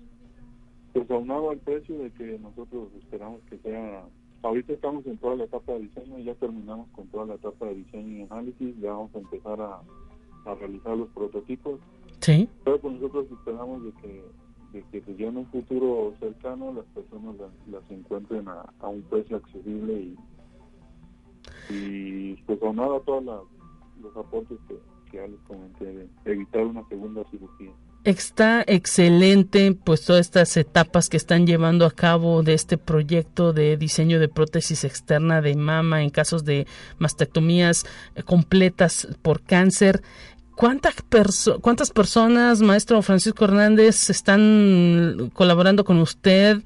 [0.99, 4.05] pues aunado al precio de que nosotros esperamos que sea...
[4.41, 7.67] Ahorita estamos en toda la etapa de diseño, y ya terminamos con toda la etapa
[7.67, 9.81] de diseño y análisis, ya vamos a empezar a,
[10.45, 11.81] a realizar los prototipos
[12.21, 12.49] Sí.
[12.65, 14.25] Pero pues nosotros esperamos de que,
[14.73, 17.37] de que pues, en un futuro cercano las personas
[17.71, 20.17] las, encuentren a, un precio accesible y,
[21.71, 23.25] y pues nada todos
[24.03, 24.79] los aportes que,
[26.25, 27.71] evitar una segunda cirugía.
[28.05, 33.77] Está excelente, pues todas estas etapas que están llevando a cabo de este proyecto de
[33.77, 36.67] diseño de prótesis externa de mama en casos de
[36.99, 37.85] mastectomías
[38.25, 40.03] completas por cáncer.
[40.55, 40.95] ¿Cuántas,
[41.61, 46.63] ¿Cuántas personas, maestro Francisco Hernández, están colaborando con usted?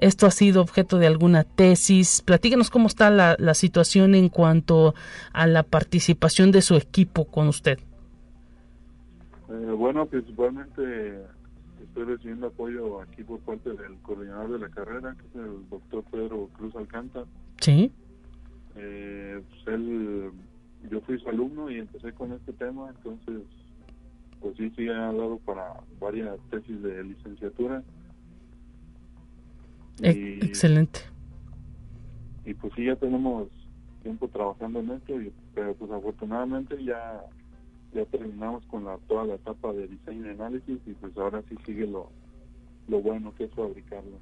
[0.00, 2.22] ¿Esto ha sido objeto de alguna tesis?
[2.22, 4.94] Platíquenos cómo está la, la situación en cuanto
[5.32, 7.78] a la participación de su equipo con usted.
[9.50, 11.22] Eh, bueno, principalmente
[11.82, 16.02] estoy recibiendo apoyo aquí por parte del coordinador de la carrera, que es el doctor
[16.10, 17.26] Pedro Cruz Alcántara.
[17.60, 17.92] Sí.
[18.76, 20.30] Eh, pues él
[20.90, 23.42] yo fui su alumno y empecé con este tema, entonces,
[24.40, 27.82] pues sí, sí, ha dado para varias tesis de licenciatura.
[30.02, 31.00] Excelente.
[32.44, 33.48] Y pues sí, ya tenemos
[34.02, 37.22] tiempo trabajando en esto, y, pero pues afortunadamente ya
[37.92, 41.56] ya terminamos con la, toda la etapa de diseño y análisis y pues ahora sí
[41.66, 42.10] sigue lo,
[42.88, 44.18] lo bueno que es fabricarlo.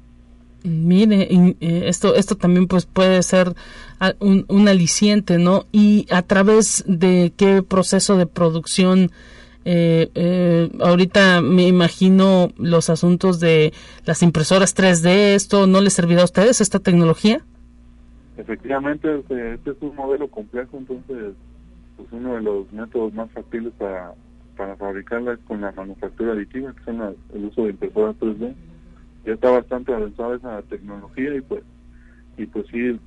[0.64, 3.54] Mire, eh, esto, esto también pues puede ser
[4.20, 5.66] un, un, aliciente, ¿no?
[5.72, 9.12] Y a través de qué proceso de producción,
[9.64, 13.74] eh, eh, ahorita me imagino los asuntos de
[14.06, 17.42] las impresoras 3D, ¿esto no les servirá a ustedes esta tecnología?
[18.38, 21.36] Efectivamente, este, este es un modelo complejo, entonces
[21.98, 24.14] pues uno de los métodos más factibles para,
[24.58, 28.54] para fabricarla es con la manufactura aditiva, que son el uso de impresoras 3D
[29.26, 31.64] ya está bastante avanzada esa tecnología y pues
[32.38, 33.00] y pues sí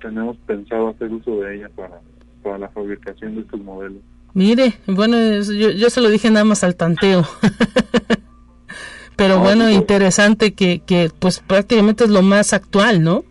[0.00, 2.00] tenemos pensado hacer uso de ella para,
[2.42, 4.00] para la fabricación de estos modelos.
[4.32, 7.24] Mire, bueno, yo, yo se lo dije nada más al tanteo.
[9.16, 13.24] Pero bueno, interesante que, que pues prácticamente es lo más actual, ¿no?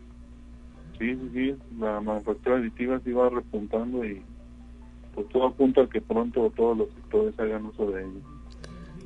[0.99, 4.21] Sí, sí, sí, la manufactura aditiva sí va repuntando y
[5.15, 8.35] pues todo apunta a que pronto todos los sectores hagan uso de ello.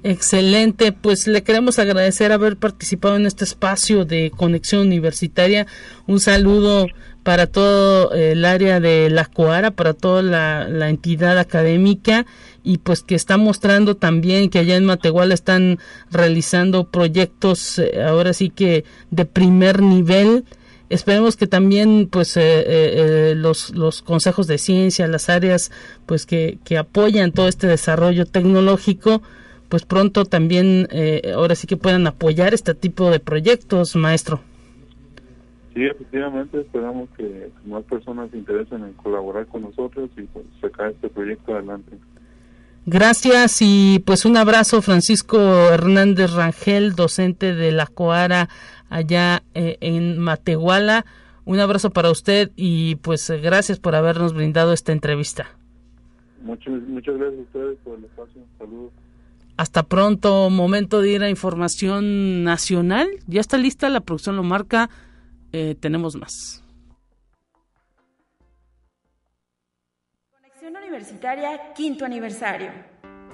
[0.02, 5.68] Excelente, pues le queremos agradecer haber participado en este espacio de conexión universitaria.
[6.08, 6.88] Un saludo
[7.24, 12.26] para todo el área de la Coara, para toda la, entidad académica
[12.64, 15.80] y pues que está mostrando también que allá en Matehuala están
[16.10, 20.46] realizando proyectos eh, ahora sí que de primer nivel.
[20.90, 25.72] Esperemos que también pues eh, eh, los, los consejos de ciencia, las áreas
[26.06, 29.22] pues que, que apoyan todo este desarrollo tecnológico
[29.70, 34.42] pues pronto también eh, ahora sí que puedan apoyar este tipo de proyectos, maestro.
[35.76, 40.90] Sí, efectivamente, esperamos que más personas se interesen en colaborar con nosotros y pues, sacar
[40.90, 41.92] este proyecto adelante.
[42.86, 45.38] Gracias y pues un abrazo Francisco
[45.70, 48.50] Hernández Rangel, docente de la Coara
[48.90, 51.06] allá eh, en Matehuala.
[51.46, 55.48] Un abrazo para usted y pues gracias por habernos brindado esta entrevista.
[56.42, 58.42] Muchas, muchas gracias a ustedes por el espacio.
[58.58, 58.92] Saludos.
[59.58, 63.10] Hasta pronto, momento de ir a información nacional.
[63.28, 64.90] Ya está lista, la producción lo marca.
[65.52, 66.64] Eh, tenemos más.
[70.32, 72.72] Conexión Universitaria, quinto aniversario.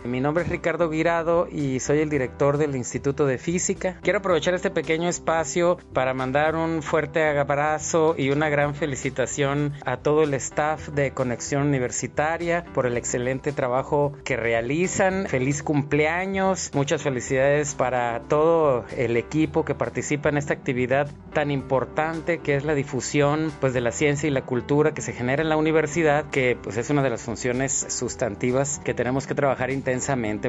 [0.05, 3.97] Mi nombre es Ricardo Guirado y soy el director del Instituto de Física.
[4.03, 9.97] Quiero aprovechar este pequeño espacio para mandar un fuerte abrazo y una gran felicitación a
[9.97, 15.25] todo el staff de Conexión Universitaria por el excelente trabajo que realizan.
[15.27, 22.37] Feliz cumpleaños, muchas felicidades para todo el equipo que participa en esta actividad tan importante
[22.37, 25.49] que es la difusión pues de la ciencia y la cultura que se genera en
[25.49, 29.94] la universidad, que pues es una de las funciones sustantivas que tenemos que trabajar intensamente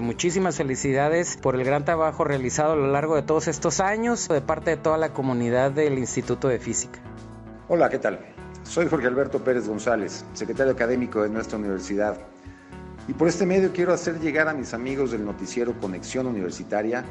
[0.01, 4.41] Muchísimas felicidades por el gran trabajo realizado a lo largo de todos estos años de
[4.41, 6.99] parte de toda la comunidad del Instituto de Física.
[7.69, 8.19] Hola, ¿qué tal?
[8.65, 12.19] Soy Jorge Alberto Pérez González, secretario académico de nuestra universidad.
[13.07, 17.05] Y por este medio quiero hacer llegar a mis amigos del noticiero Conexión Universitaria,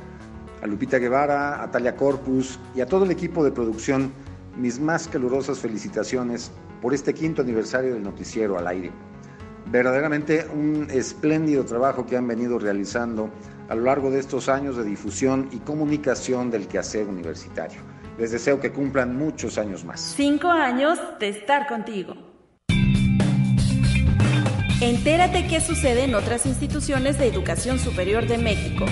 [0.61, 4.11] a Lupita Guevara, a Talia Corpus y a todo el equipo de producción
[4.57, 8.91] mis más calurosas felicitaciones por este quinto aniversario del noticiero al aire
[9.67, 13.29] verdaderamente un espléndido trabajo que han venido realizando
[13.69, 17.79] a lo largo de estos años de difusión y comunicación del quehacer universitario.
[18.17, 19.99] Les deseo que cumplan muchos años más.
[19.99, 22.15] Cinco años de estar contigo.
[24.81, 28.85] Entérate qué sucede en otras instituciones de educación superior de México.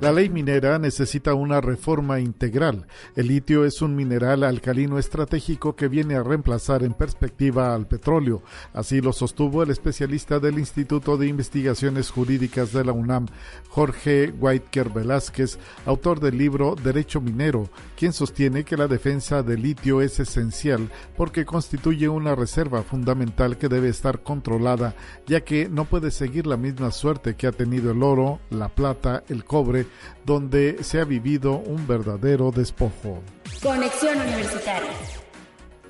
[0.00, 2.86] La ley minera necesita una reforma integral.
[3.16, 8.44] El litio es un mineral alcalino estratégico que viene a reemplazar en perspectiva al petróleo.
[8.72, 13.26] Así lo sostuvo el especialista del Instituto de Investigaciones Jurídicas de la UNAM,
[13.70, 20.00] Jorge Whiteker Velázquez, autor del libro Derecho Minero, quien sostiene que la defensa del litio
[20.00, 24.94] es esencial porque constituye una reserva fundamental que debe estar controlada,
[25.26, 29.24] ya que no puede seguir la misma suerte que ha tenido el oro, la plata,
[29.28, 29.87] el cobre,
[30.24, 33.22] donde se ha vivido un verdadero despojo.
[33.62, 34.90] Conexión Universitaria.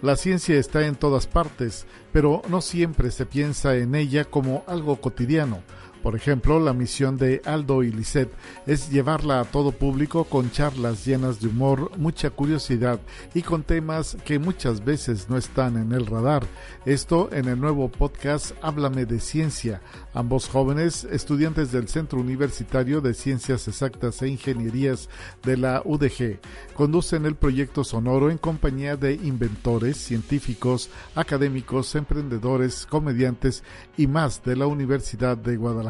[0.01, 5.01] La ciencia está en todas partes, pero no siempre se piensa en ella como algo
[5.01, 5.63] cotidiano.
[6.03, 8.33] Por ejemplo, la misión de Aldo y Lisette
[8.67, 13.01] es llevarla a todo público con charlas llenas de humor, mucha curiosidad
[13.35, 16.47] y con temas que muchas veces no están en el radar.
[16.87, 19.81] Esto en el nuevo podcast Háblame de Ciencia.
[20.15, 25.09] Ambos jóvenes, estudiantes del Centro Universitario de Ciencias Exactas e Ingenierías
[25.43, 26.39] de la UDG,
[26.75, 33.65] conducen el proyecto sonoro en compañía de inventores, científicos, académicos, emprendedores, comediantes
[33.97, 35.88] y más de la Universidad de Guadalajara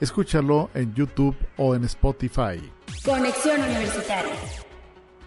[0.00, 2.60] Escúchalo en YouTube o en Spotify.
[3.04, 4.65] Conexión Universitaria.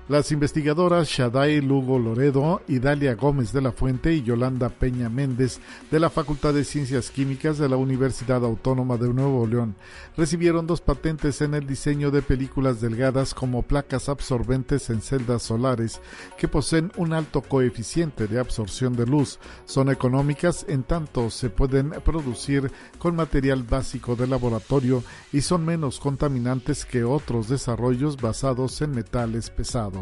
[0.09, 5.59] Las investigadoras Shadai Lugo Loredo, Dalia Gómez de la Fuente y Yolanda Peña Méndez
[5.91, 9.75] de la Facultad de Ciencias Químicas de la Universidad Autónoma de Nuevo León
[10.17, 16.01] recibieron dos patentes en el diseño de películas delgadas como placas absorbentes en celdas solares
[16.39, 19.37] que poseen un alto coeficiente de absorción de luz.
[19.65, 25.99] Son económicas en tanto se pueden producir con material básico de laboratorio y son menos
[25.99, 29.98] contaminantes que otros desarrollos basados en metales pesados.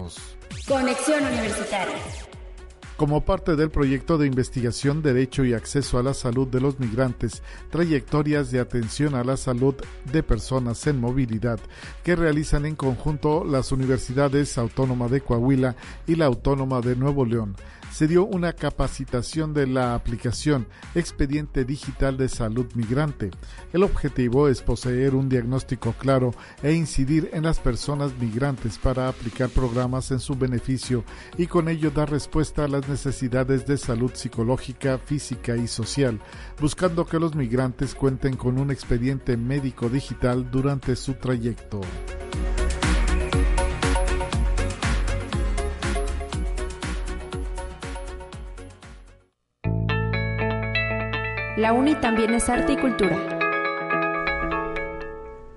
[0.68, 1.95] Conexión Universitaria.
[2.98, 7.43] Como parte del proyecto de investigación Derecho y Acceso a la Salud de los Migrantes,
[7.70, 9.76] trayectorias de atención a la salud
[10.12, 11.60] de personas en movilidad,
[12.04, 15.76] que realizan en conjunto las Universidades Autónoma de Coahuila
[16.08, 17.56] y la Autónoma de Nuevo León,
[17.98, 23.32] se dio una capacitación de la aplicación Expediente Digital de Salud Migrante.
[23.74, 29.50] El objetivo es poseer un diagnóstico claro e incidir en las personas migrantes para aplicar
[29.50, 31.04] programas en su beneficio
[31.39, 36.20] y con ello dar respuesta a las necesidades de salud psicológica, física y social,
[36.62, 41.82] buscando que los migrantes cuenten con un expediente médico digital durante su trayecto.
[51.58, 53.18] La UNI también es arte y cultura.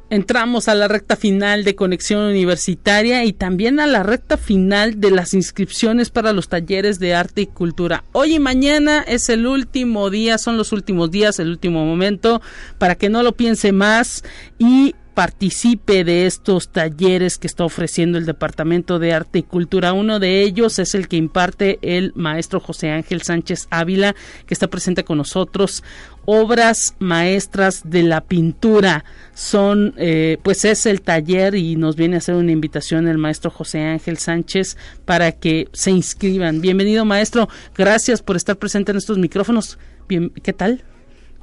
[0.09, 5.11] Entramos a la recta final de Conexión Universitaria y también a la recta final de
[5.11, 8.05] las inscripciones para los talleres de arte y cultura.
[8.13, 12.41] Hoy y mañana es el último día, son los últimos días, el último momento,
[12.79, 14.25] para que no lo piense más
[14.59, 19.93] y participe de estos talleres que está ofreciendo el Departamento de Arte y Cultura.
[19.93, 24.15] Uno de ellos es el que imparte el maestro José Ángel Sánchez Ávila,
[24.47, 25.85] que está presente con nosotros.
[26.25, 29.05] Obras maestras de la pintura
[29.35, 33.51] son, eh, pues es el taller y nos viene a hacer una invitación el maestro
[33.51, 36.63] José Ángel Sánchez para que se inscriban.
[36.63, 37.47] Bienvenido maestro,
[37.77, 39.79] gracias por estar presente en estos micrófonos.
[40.09, 40.83] Bien, ¿Qué tal?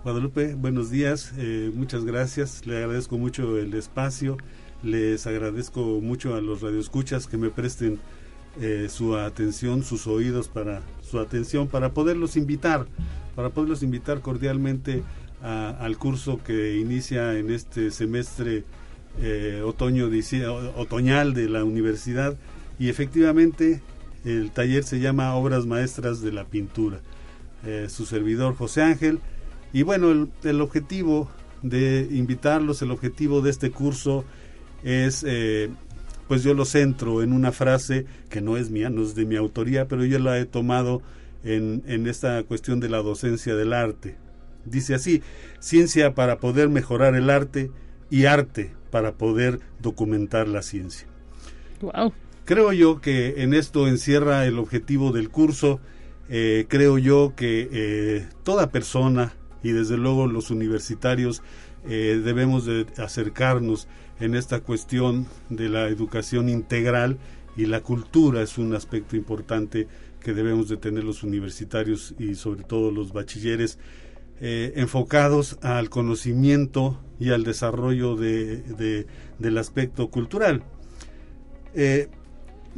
[0.08, 4.38] Guadalupe, buenos días, eh, muchas gracias, le agradezco mucho el espacio,
[4.82, 8.00] les agradezco mucho a los radioescuchas que me presten
[8.62, 12.88] eh, su atención, sus oídos para su atención, para poderlos invitar,
[13.36, 15.04] para poderlos invitar cordialmente
[15.42, 18.64] al curso que inicia en este semestre
[19.20, 20.10] eh, otoño
[20.78, 22.38] otoñal de la universidad
[22.80, 23.82] y efectivamente
[24.24, 27.02] el taller se llama Obras Maestras de la Pintura.
[27.90, 29.20] su servidor José Ángel
[29.78, 31.30] y bueno, el, objetivo
[31.62, 34.26] de invitarlos, el objetivo de este curso
[34.84, 35.70] es, eh,
[36.28, 39.36] pues yo lo centro en una frase que no es mía, no es de mi
[39.36, 41.04] autoría, pero yo la he tomado
[41.44, 44.16] en, en esta cuestión de la docencia del arte.
[44.66, 45.22] Dice así,
[45.60, 47.70] ciencia para poder mejorar el arte
[48.10, 51.08] y arte para poder documentar la ciencia.
[51.82, 52.14] Wow.
[52.46, 55.80] Creo yo que en esto encierra el objetivo del curso.
[56.30, 61.42] Eh, creo yo que eh, toda persona, y desde luego los universitarios
[61.88, 63.88] eh, debemos de acercarnos
[64.20, 67.18] en esta cuestión de la educación integral
[67.56, 69.88] y la cultura es un aspecto importante
[70.20, 73.80] que debemos de tener los universitarios y sobre todo los bachilleres
[74.40, 79.08] eh, enfocados al conocimiento y al desarrollo de,
[79.40, 80.64] del aspecto cultural.
[81.74, 82.10] Eh,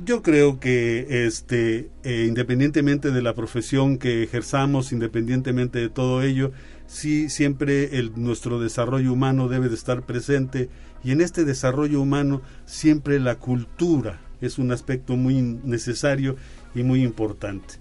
[0.06, 6.54] Yo creo que este, eh, independientemente de la profesión que ejerzamos, independientemente de todo ello,
[6.88, 10.70] sí siempre el, nuestro desarrollo humano debe de estar presente
[11.04, 16.38] y en este desarrollo humano siempre la cultura es un aspecto muy necesario
[16.74, 17.76] y muy importante.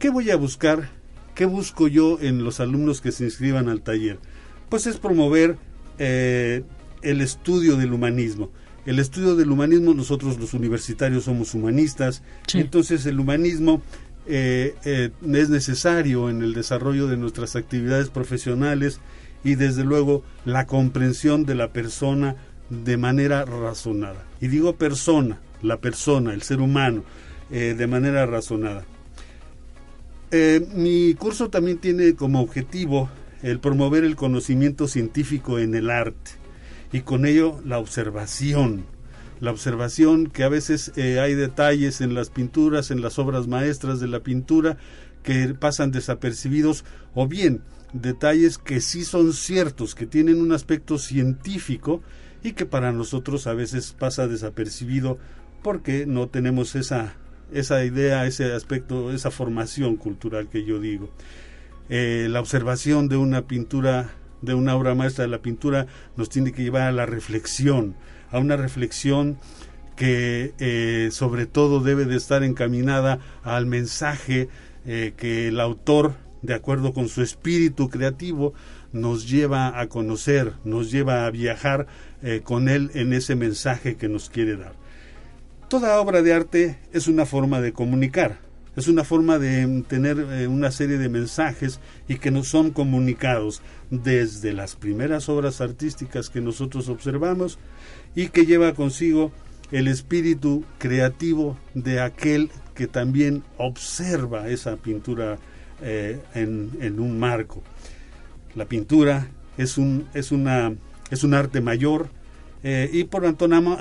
[0.00, 0.88] ¿Qué voy a buscar?
[1.36, 4.18] ¿Qué busco yo en los alumnos que se inscriban al taller?
[4.68, 5.56] Pues es promover
[5.98, 6.64] eh,
[7.02, 8.50] el estudio del humanismo
[8.86, 12.22] el estudio del humanismo, nosotros los universitarios somos humanistas,
[12.54, 13.82] entonces el humanismo
[14.26, 19.00] eh, eh, es necesario en el desarrollo de nuestras actividades profesionales
[19.44, 22.36] y desde luego la comprensión de la persona
[22.70, 24.24] de manera razonada.
[24.40, 27.04] Y digo persona, la persona, el ser humano,
[27.50, 28.84] eh, de manera razonada.
[30.74, 33.10] mi curso también tiene como objetivo
[33.42, 36.39] el promover el conocimiento científico en el arte
[36.92, 38.84] y con ello la observación.
[39.40, 44.00] La observación que a veces eh, hay detalles en las pinturas, en las obras maestras
[44.00, 44.76] de la pintura,
[45.22, 46.84] que pasan desapercibidos,
[47.14, 47.62] o bien
[47.92, 52.02] detalles que sí son ciertos, que tienen un aspecto científico
[52.42, 55.18] y que para nosotros a veces pasa desapercibido
[55.62, 57.14] porque no tenemos esa,
[57.52, 61.10] esa idea, ese aspecto, esa formación cultural que yo digo.
[61.88, 64.10] Eh, la observación de una pintura
[64.42, 65.86] de una obra maestra de la pintura
[66.16, 67.94] nos tiene que llevar a la reflexión,
[68.30, 69.38] a una reflexión
[69.96, 74.48] que eh, sobre todo debe de estar encaminada al mensaje
[74.86, 78.54] eh, que el autor, de acuerdo con su espíritu creativo,
[78.92, 81.86] nos lleva a conocer, nos lleva a viajar
[82.22, 84.72] eh, con él en ese mensaje que nos quiere dar.
[85.68, 88.38] Toda obra de arte es una forma de comunicar,
[88.76, 93.62] es una forma de tener eh, una serie de mensajes y que nos son comunicados
[93.90, 97.58] desde las primeras obras artísticas que nosotros observamos
[98.14, 99.32] y que lleva consigo
[99.72, 105.38] el espíritu creativo de aquel que también observa esa pintura
[105.82, 107.62] eh, en, en, un marco.
[108.54, 110.74] La pintura es un, es una,
[111.10, 112.08] es un arte mayor,
[112.62, 113.22] eh, y por,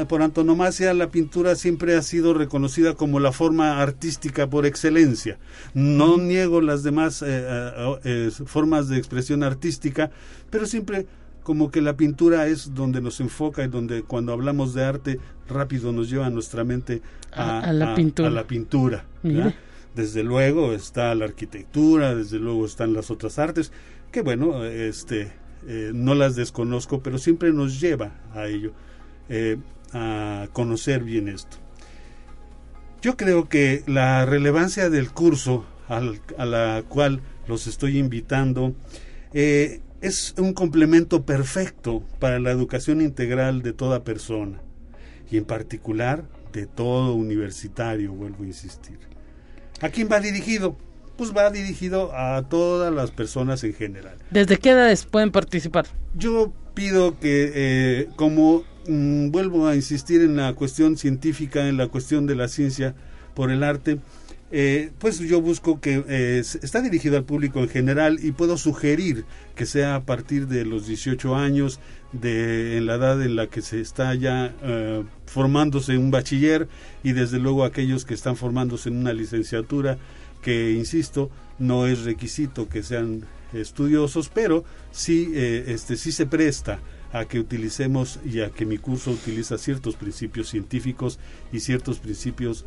[0.07, 5.37] por antonomasia la pintura siempre ha sido reconocida como la forma artística por excelencia.
[5.73, 7.45] No niego las demás eh,
[8.05, 10.11] eh, formas de expresión artística,
[10.49, 11.07] pero siempre
[11.43, 15.19] como que la pintura es donde nos enfoca y donde cuando hablamos de arte
[15.49, 17.01] rápido nos lleva nuestra mente
[17.31, 17.73] a,
[18.29, 19.05] la pintura.
[19.95, 23.73] Desde luego está la arquitectura, desde luego están las otras artes,
[24.11, 25.31] que bueno, este
[25.67, 28.73] eh, no las desconozco, pero siempre nos lleva a ello,
[29.29, 29.57] eh,
[29.93, 31.57] a conocer bien esto.
[33.01, 38.75] Yo creo que la relevancia del curso a la cual los estoy invitando
[39.33, 44.61] eh, es un complemento perfecto para la educación integral de toda persona
[45.29, 48.97] y en particular de todo universitario, vuelvo a insistir.
[49.81, 50.77] ¿A quién va dirigido?
[51.19, 54.15] Pues va dirigido a todas las personas en general.
[54.31, 55.85] ¿Desde qué edades pueden participar?
[56.15, 61.89] Yo pido que, eh, como mm, vuelvo a insistir en la cuestión científica, en la
[61.89, 62.95] cuestión de la ciencia
[63.33, 63.99] por el arte,
[64.49, 69.25] eh, pues yo busco que eh, está dirigido al público en general y puedo sugerir
[69.55, 71.81] que sea a partir de los 18 años,
[72.13, 74.55] de en la edad en la que se está ya
[75.25, 76.69] formándose un bachiller
[77.03, 79.97] y desde luego aquellos que están formándose en una licenciatura
[80.41, 86.79] que insisto no es requisito que sean estudiosos pero sí eh, este sí se presta
[87.11, 91.19] a que utilicemos y a que mi curso utiliza ciertos principios científicos
[91.51, 92.65] y ciertos principios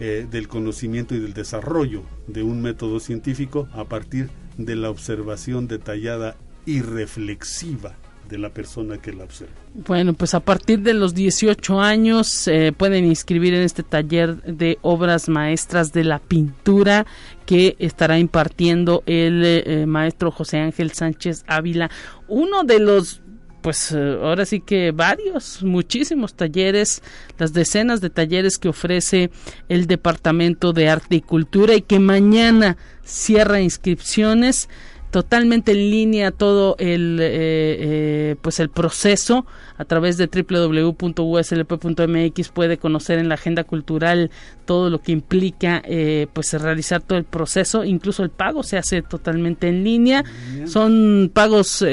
[0.00, 5.68] eh, del conocimiento y del desarrollo de un método científico a partir de la observación
[5.68, 7.94] detallada y reflexiva
[8.28, 9.52] de la persona que la observa.
[9.74, 14.78] Bueno, pues a partir de los 18 años se pueden inscribir en este taller de
[14.82, 17.06] obras maestras de la pintura
[17.46, 21.90] que estará impartiendo el eh, maestro José Ángel Sánchez Ávila,
[22.28, 23.20] uno de los
[23.64, 27.02] pues eh, ahora sí que varios, muchísimos talleres,
[27.38, 29.30] las decenas de talleres que ofrece
[29.70, 34.68] el Departamento de Arte y Cultura y que mañana cierra inscripciones
[35.14, 39.46] totalmente en línea todo el eh, eh, pues el proceso
[39.78, 41.68] a través de www.uslp.mx
[42.48, 44.32] puede conocer en la agenda cultural
[44.64, 47.84] todo lo que implica eh, pues realizar todo el proceso.
[47.84, 50.24] Incluso el pago se hace totalmente en línea.
[50.66, 51.84] Son pagos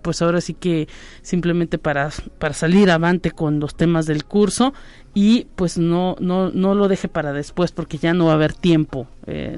[0.00, 0.88] pues ahora sí que
[1.20, 2.08] simplemente para
[2.38, 4.72] para salir avante con los temas del curso
[5.12, 8.54] y pues no no no lo deje para después porque ya no va a haber
[8.54, 9.06] tiempo.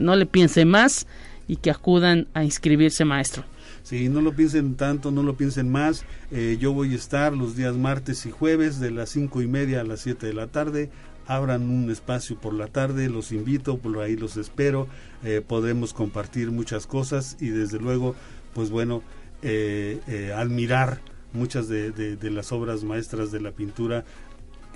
[0.00, 1.06] No le piense más
[1.48, 3.44] y que acudan a inscribirse, maestro.
[3.82, 6.04] Sí, no lo piensen tanto, no lo piensen más.
[6.30, 9.80] Eh, yo voy a estar los días martes y jueves de las cinco y media
[9.80, 10.90] a las 7 de la tarde
[11.28, 14.88] abran un espacio por la tarde, los invito, por ahí los espero,
[15.22, 18.16] eh, podremos compartir muchas cosas y desde luego,
[18.54, 19.04] pues bueno,
[19.40, 21.00] eh, admirar
[21.32, 24.04] muchas de, de, las obras maestras de la pintura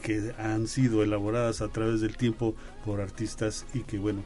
[0.02, 2.54] que han sido elaboradas a través del tiempo
[2.84, 4.22] por artistas y que bueno,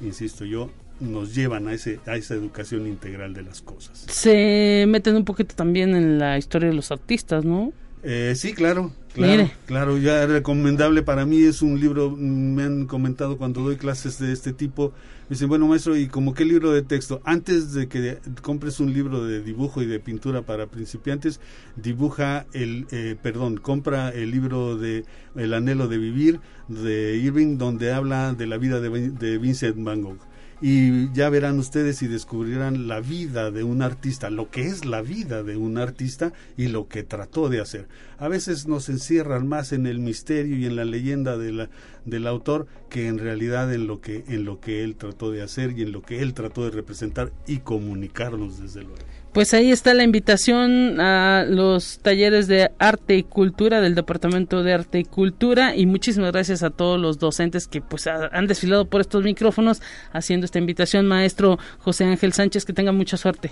[0.00, 0.70] insisto yo,
[1.04, 4.04] nos llevan a, ese, a esa educación integral de las cosas.
[4.08, 7.72] Se meten un poquito también en la historia de los artistas, ¿no?
[8.06, 13.38] Eh, sí, claro, claro, claro, ya recomendable para mí es un libro, me han comentado
[13.38, 14.92] cuando doy clases de este tipo,
[15.30, 17.22] me dicen, bueno maestro, ¿y como qué libro de texto?
[17.24, 21.40] Antes de que compres un libro de dibujo y de pintura para principiantes,
[21.76, 27.90] dibuja el, eh, perdón, compra el libro de El anhelo de vivir de Irving, donde
[27.90, 30.18] habla de la vida de, de Vincent Van Gogh
[30.66, 35.02] y ya verán ustedes y descubrirán la vida de un artista, lo que es la
[35.02, 37.86] vida de un artista y lo que trató de hacer.
[38.16, 41.70] A veces nos encierran más en el misterio y en la leyenda de la,
[42.06, 45.78] del autor que en realidad en lo que en lo que él trató de hacer
[45.78, 49.04] y en lo que él trató de representar y comunicarnos desde luego.
[49.34, 54.72] Pues ahí está la invitación a los talleres de arte y cultura del Departamento de
[54.72, 55.74] Arte y Cultura.
[55.74, 59.82] Y muchísimas gracias a todos los docentes que pues han desfilado por estos micrófonos
[60.12, 63.50] haciendo esta invitación, maestro José Ángel Sánchez, que tenga mucha suerte.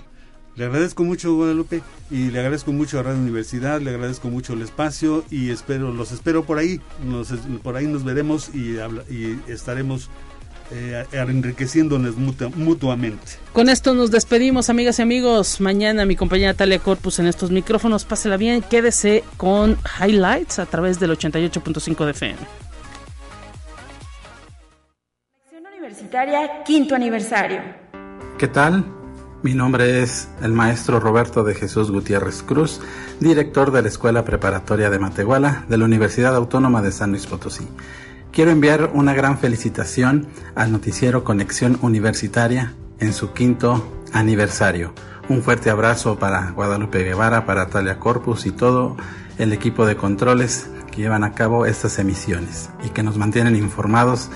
[0.55, 4.61] Le agradezco mucho Guadalupe y le agradezco mucho a Radio Universidad, le agradezco mucho el
[4.61, 6.79] espacio y espero los espero por ahí,
[7.61, 8.77] por ahí nos veremos y,
[9.09, 10.09] y estaremos
[10.73, 13.33] eh, enriqueciéndonos mutuamente.
[13.53, 15.61] Con esto nos despedimos, amigas y amigos.
[15.61, 18.05] Mañana mi compañera Talia Corpus en estos micrófonos.
[18.05, 22.39] Pásela bien, quédese con highlights a través del 88.5 de FM.
[25.77, 27.61] Universitaria, quinto aniversario.
[28.39, 28.83] ¿Qué tal?
[29.43, 32.79] Mi nombre es el maestro Roberto de Jesús Gutiérrez Cruz,
[33.19, 37.67] director de la Escuela Preparatoria de Matehuala de la Universidad Autónoma de San Luis Potosí.
[38.33, 40.25] Quiero enviar una gran felicitación
[40.55, 44.91] al noticiero Conexión Universitaria en su quinto aniversario.
[45.29, 48.97] Un fuerte abrazo para Guadalupe Guevara, para Talia Corpus y todo
[49.37, 54.31] el equipo de controles que llevan a cabo estas emisiones y que nos mantienen informados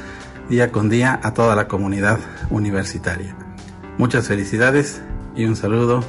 [0.48, 2.20] día con día a toda la comunidad
[2.52, 3.36] universitaria.
[3.98, 5.02] Muchas felicidades
[5.36, 6.04] y un saludo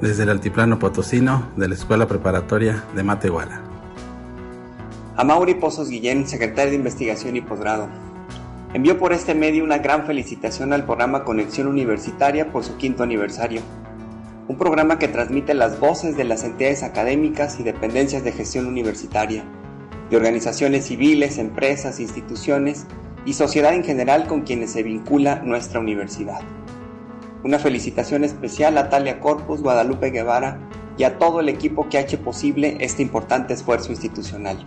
[0.00, 3.73] desde el Altiplano Potosino de la Escuela Preparatoria de Matehuala.
[5.16, 7.88] A Mauri Pozos Guillén, secretario de Investigación y Posgrado.
[8.72, 13.60] Envió por este medio una gran felicitación al programa Conexión Universitaria por su quinto aniversario.
[14.48, 19.44] Un programa que transmite las voces de las entidades académicas y dependencias de gestión universitaria,
[20.10, 22.84] de organizaciones civiles, empresas, instituciones
[23.24, 26.40] y sociedad en general con quienes se vincula nuestra universidad.
[27.44, 30.58] Una felicitación especial a Talia Corpus, Guadalupe Guevara
[30.98, 34.66] y a todo el equipo que ha hecho posible este importante esfuerzo institucional.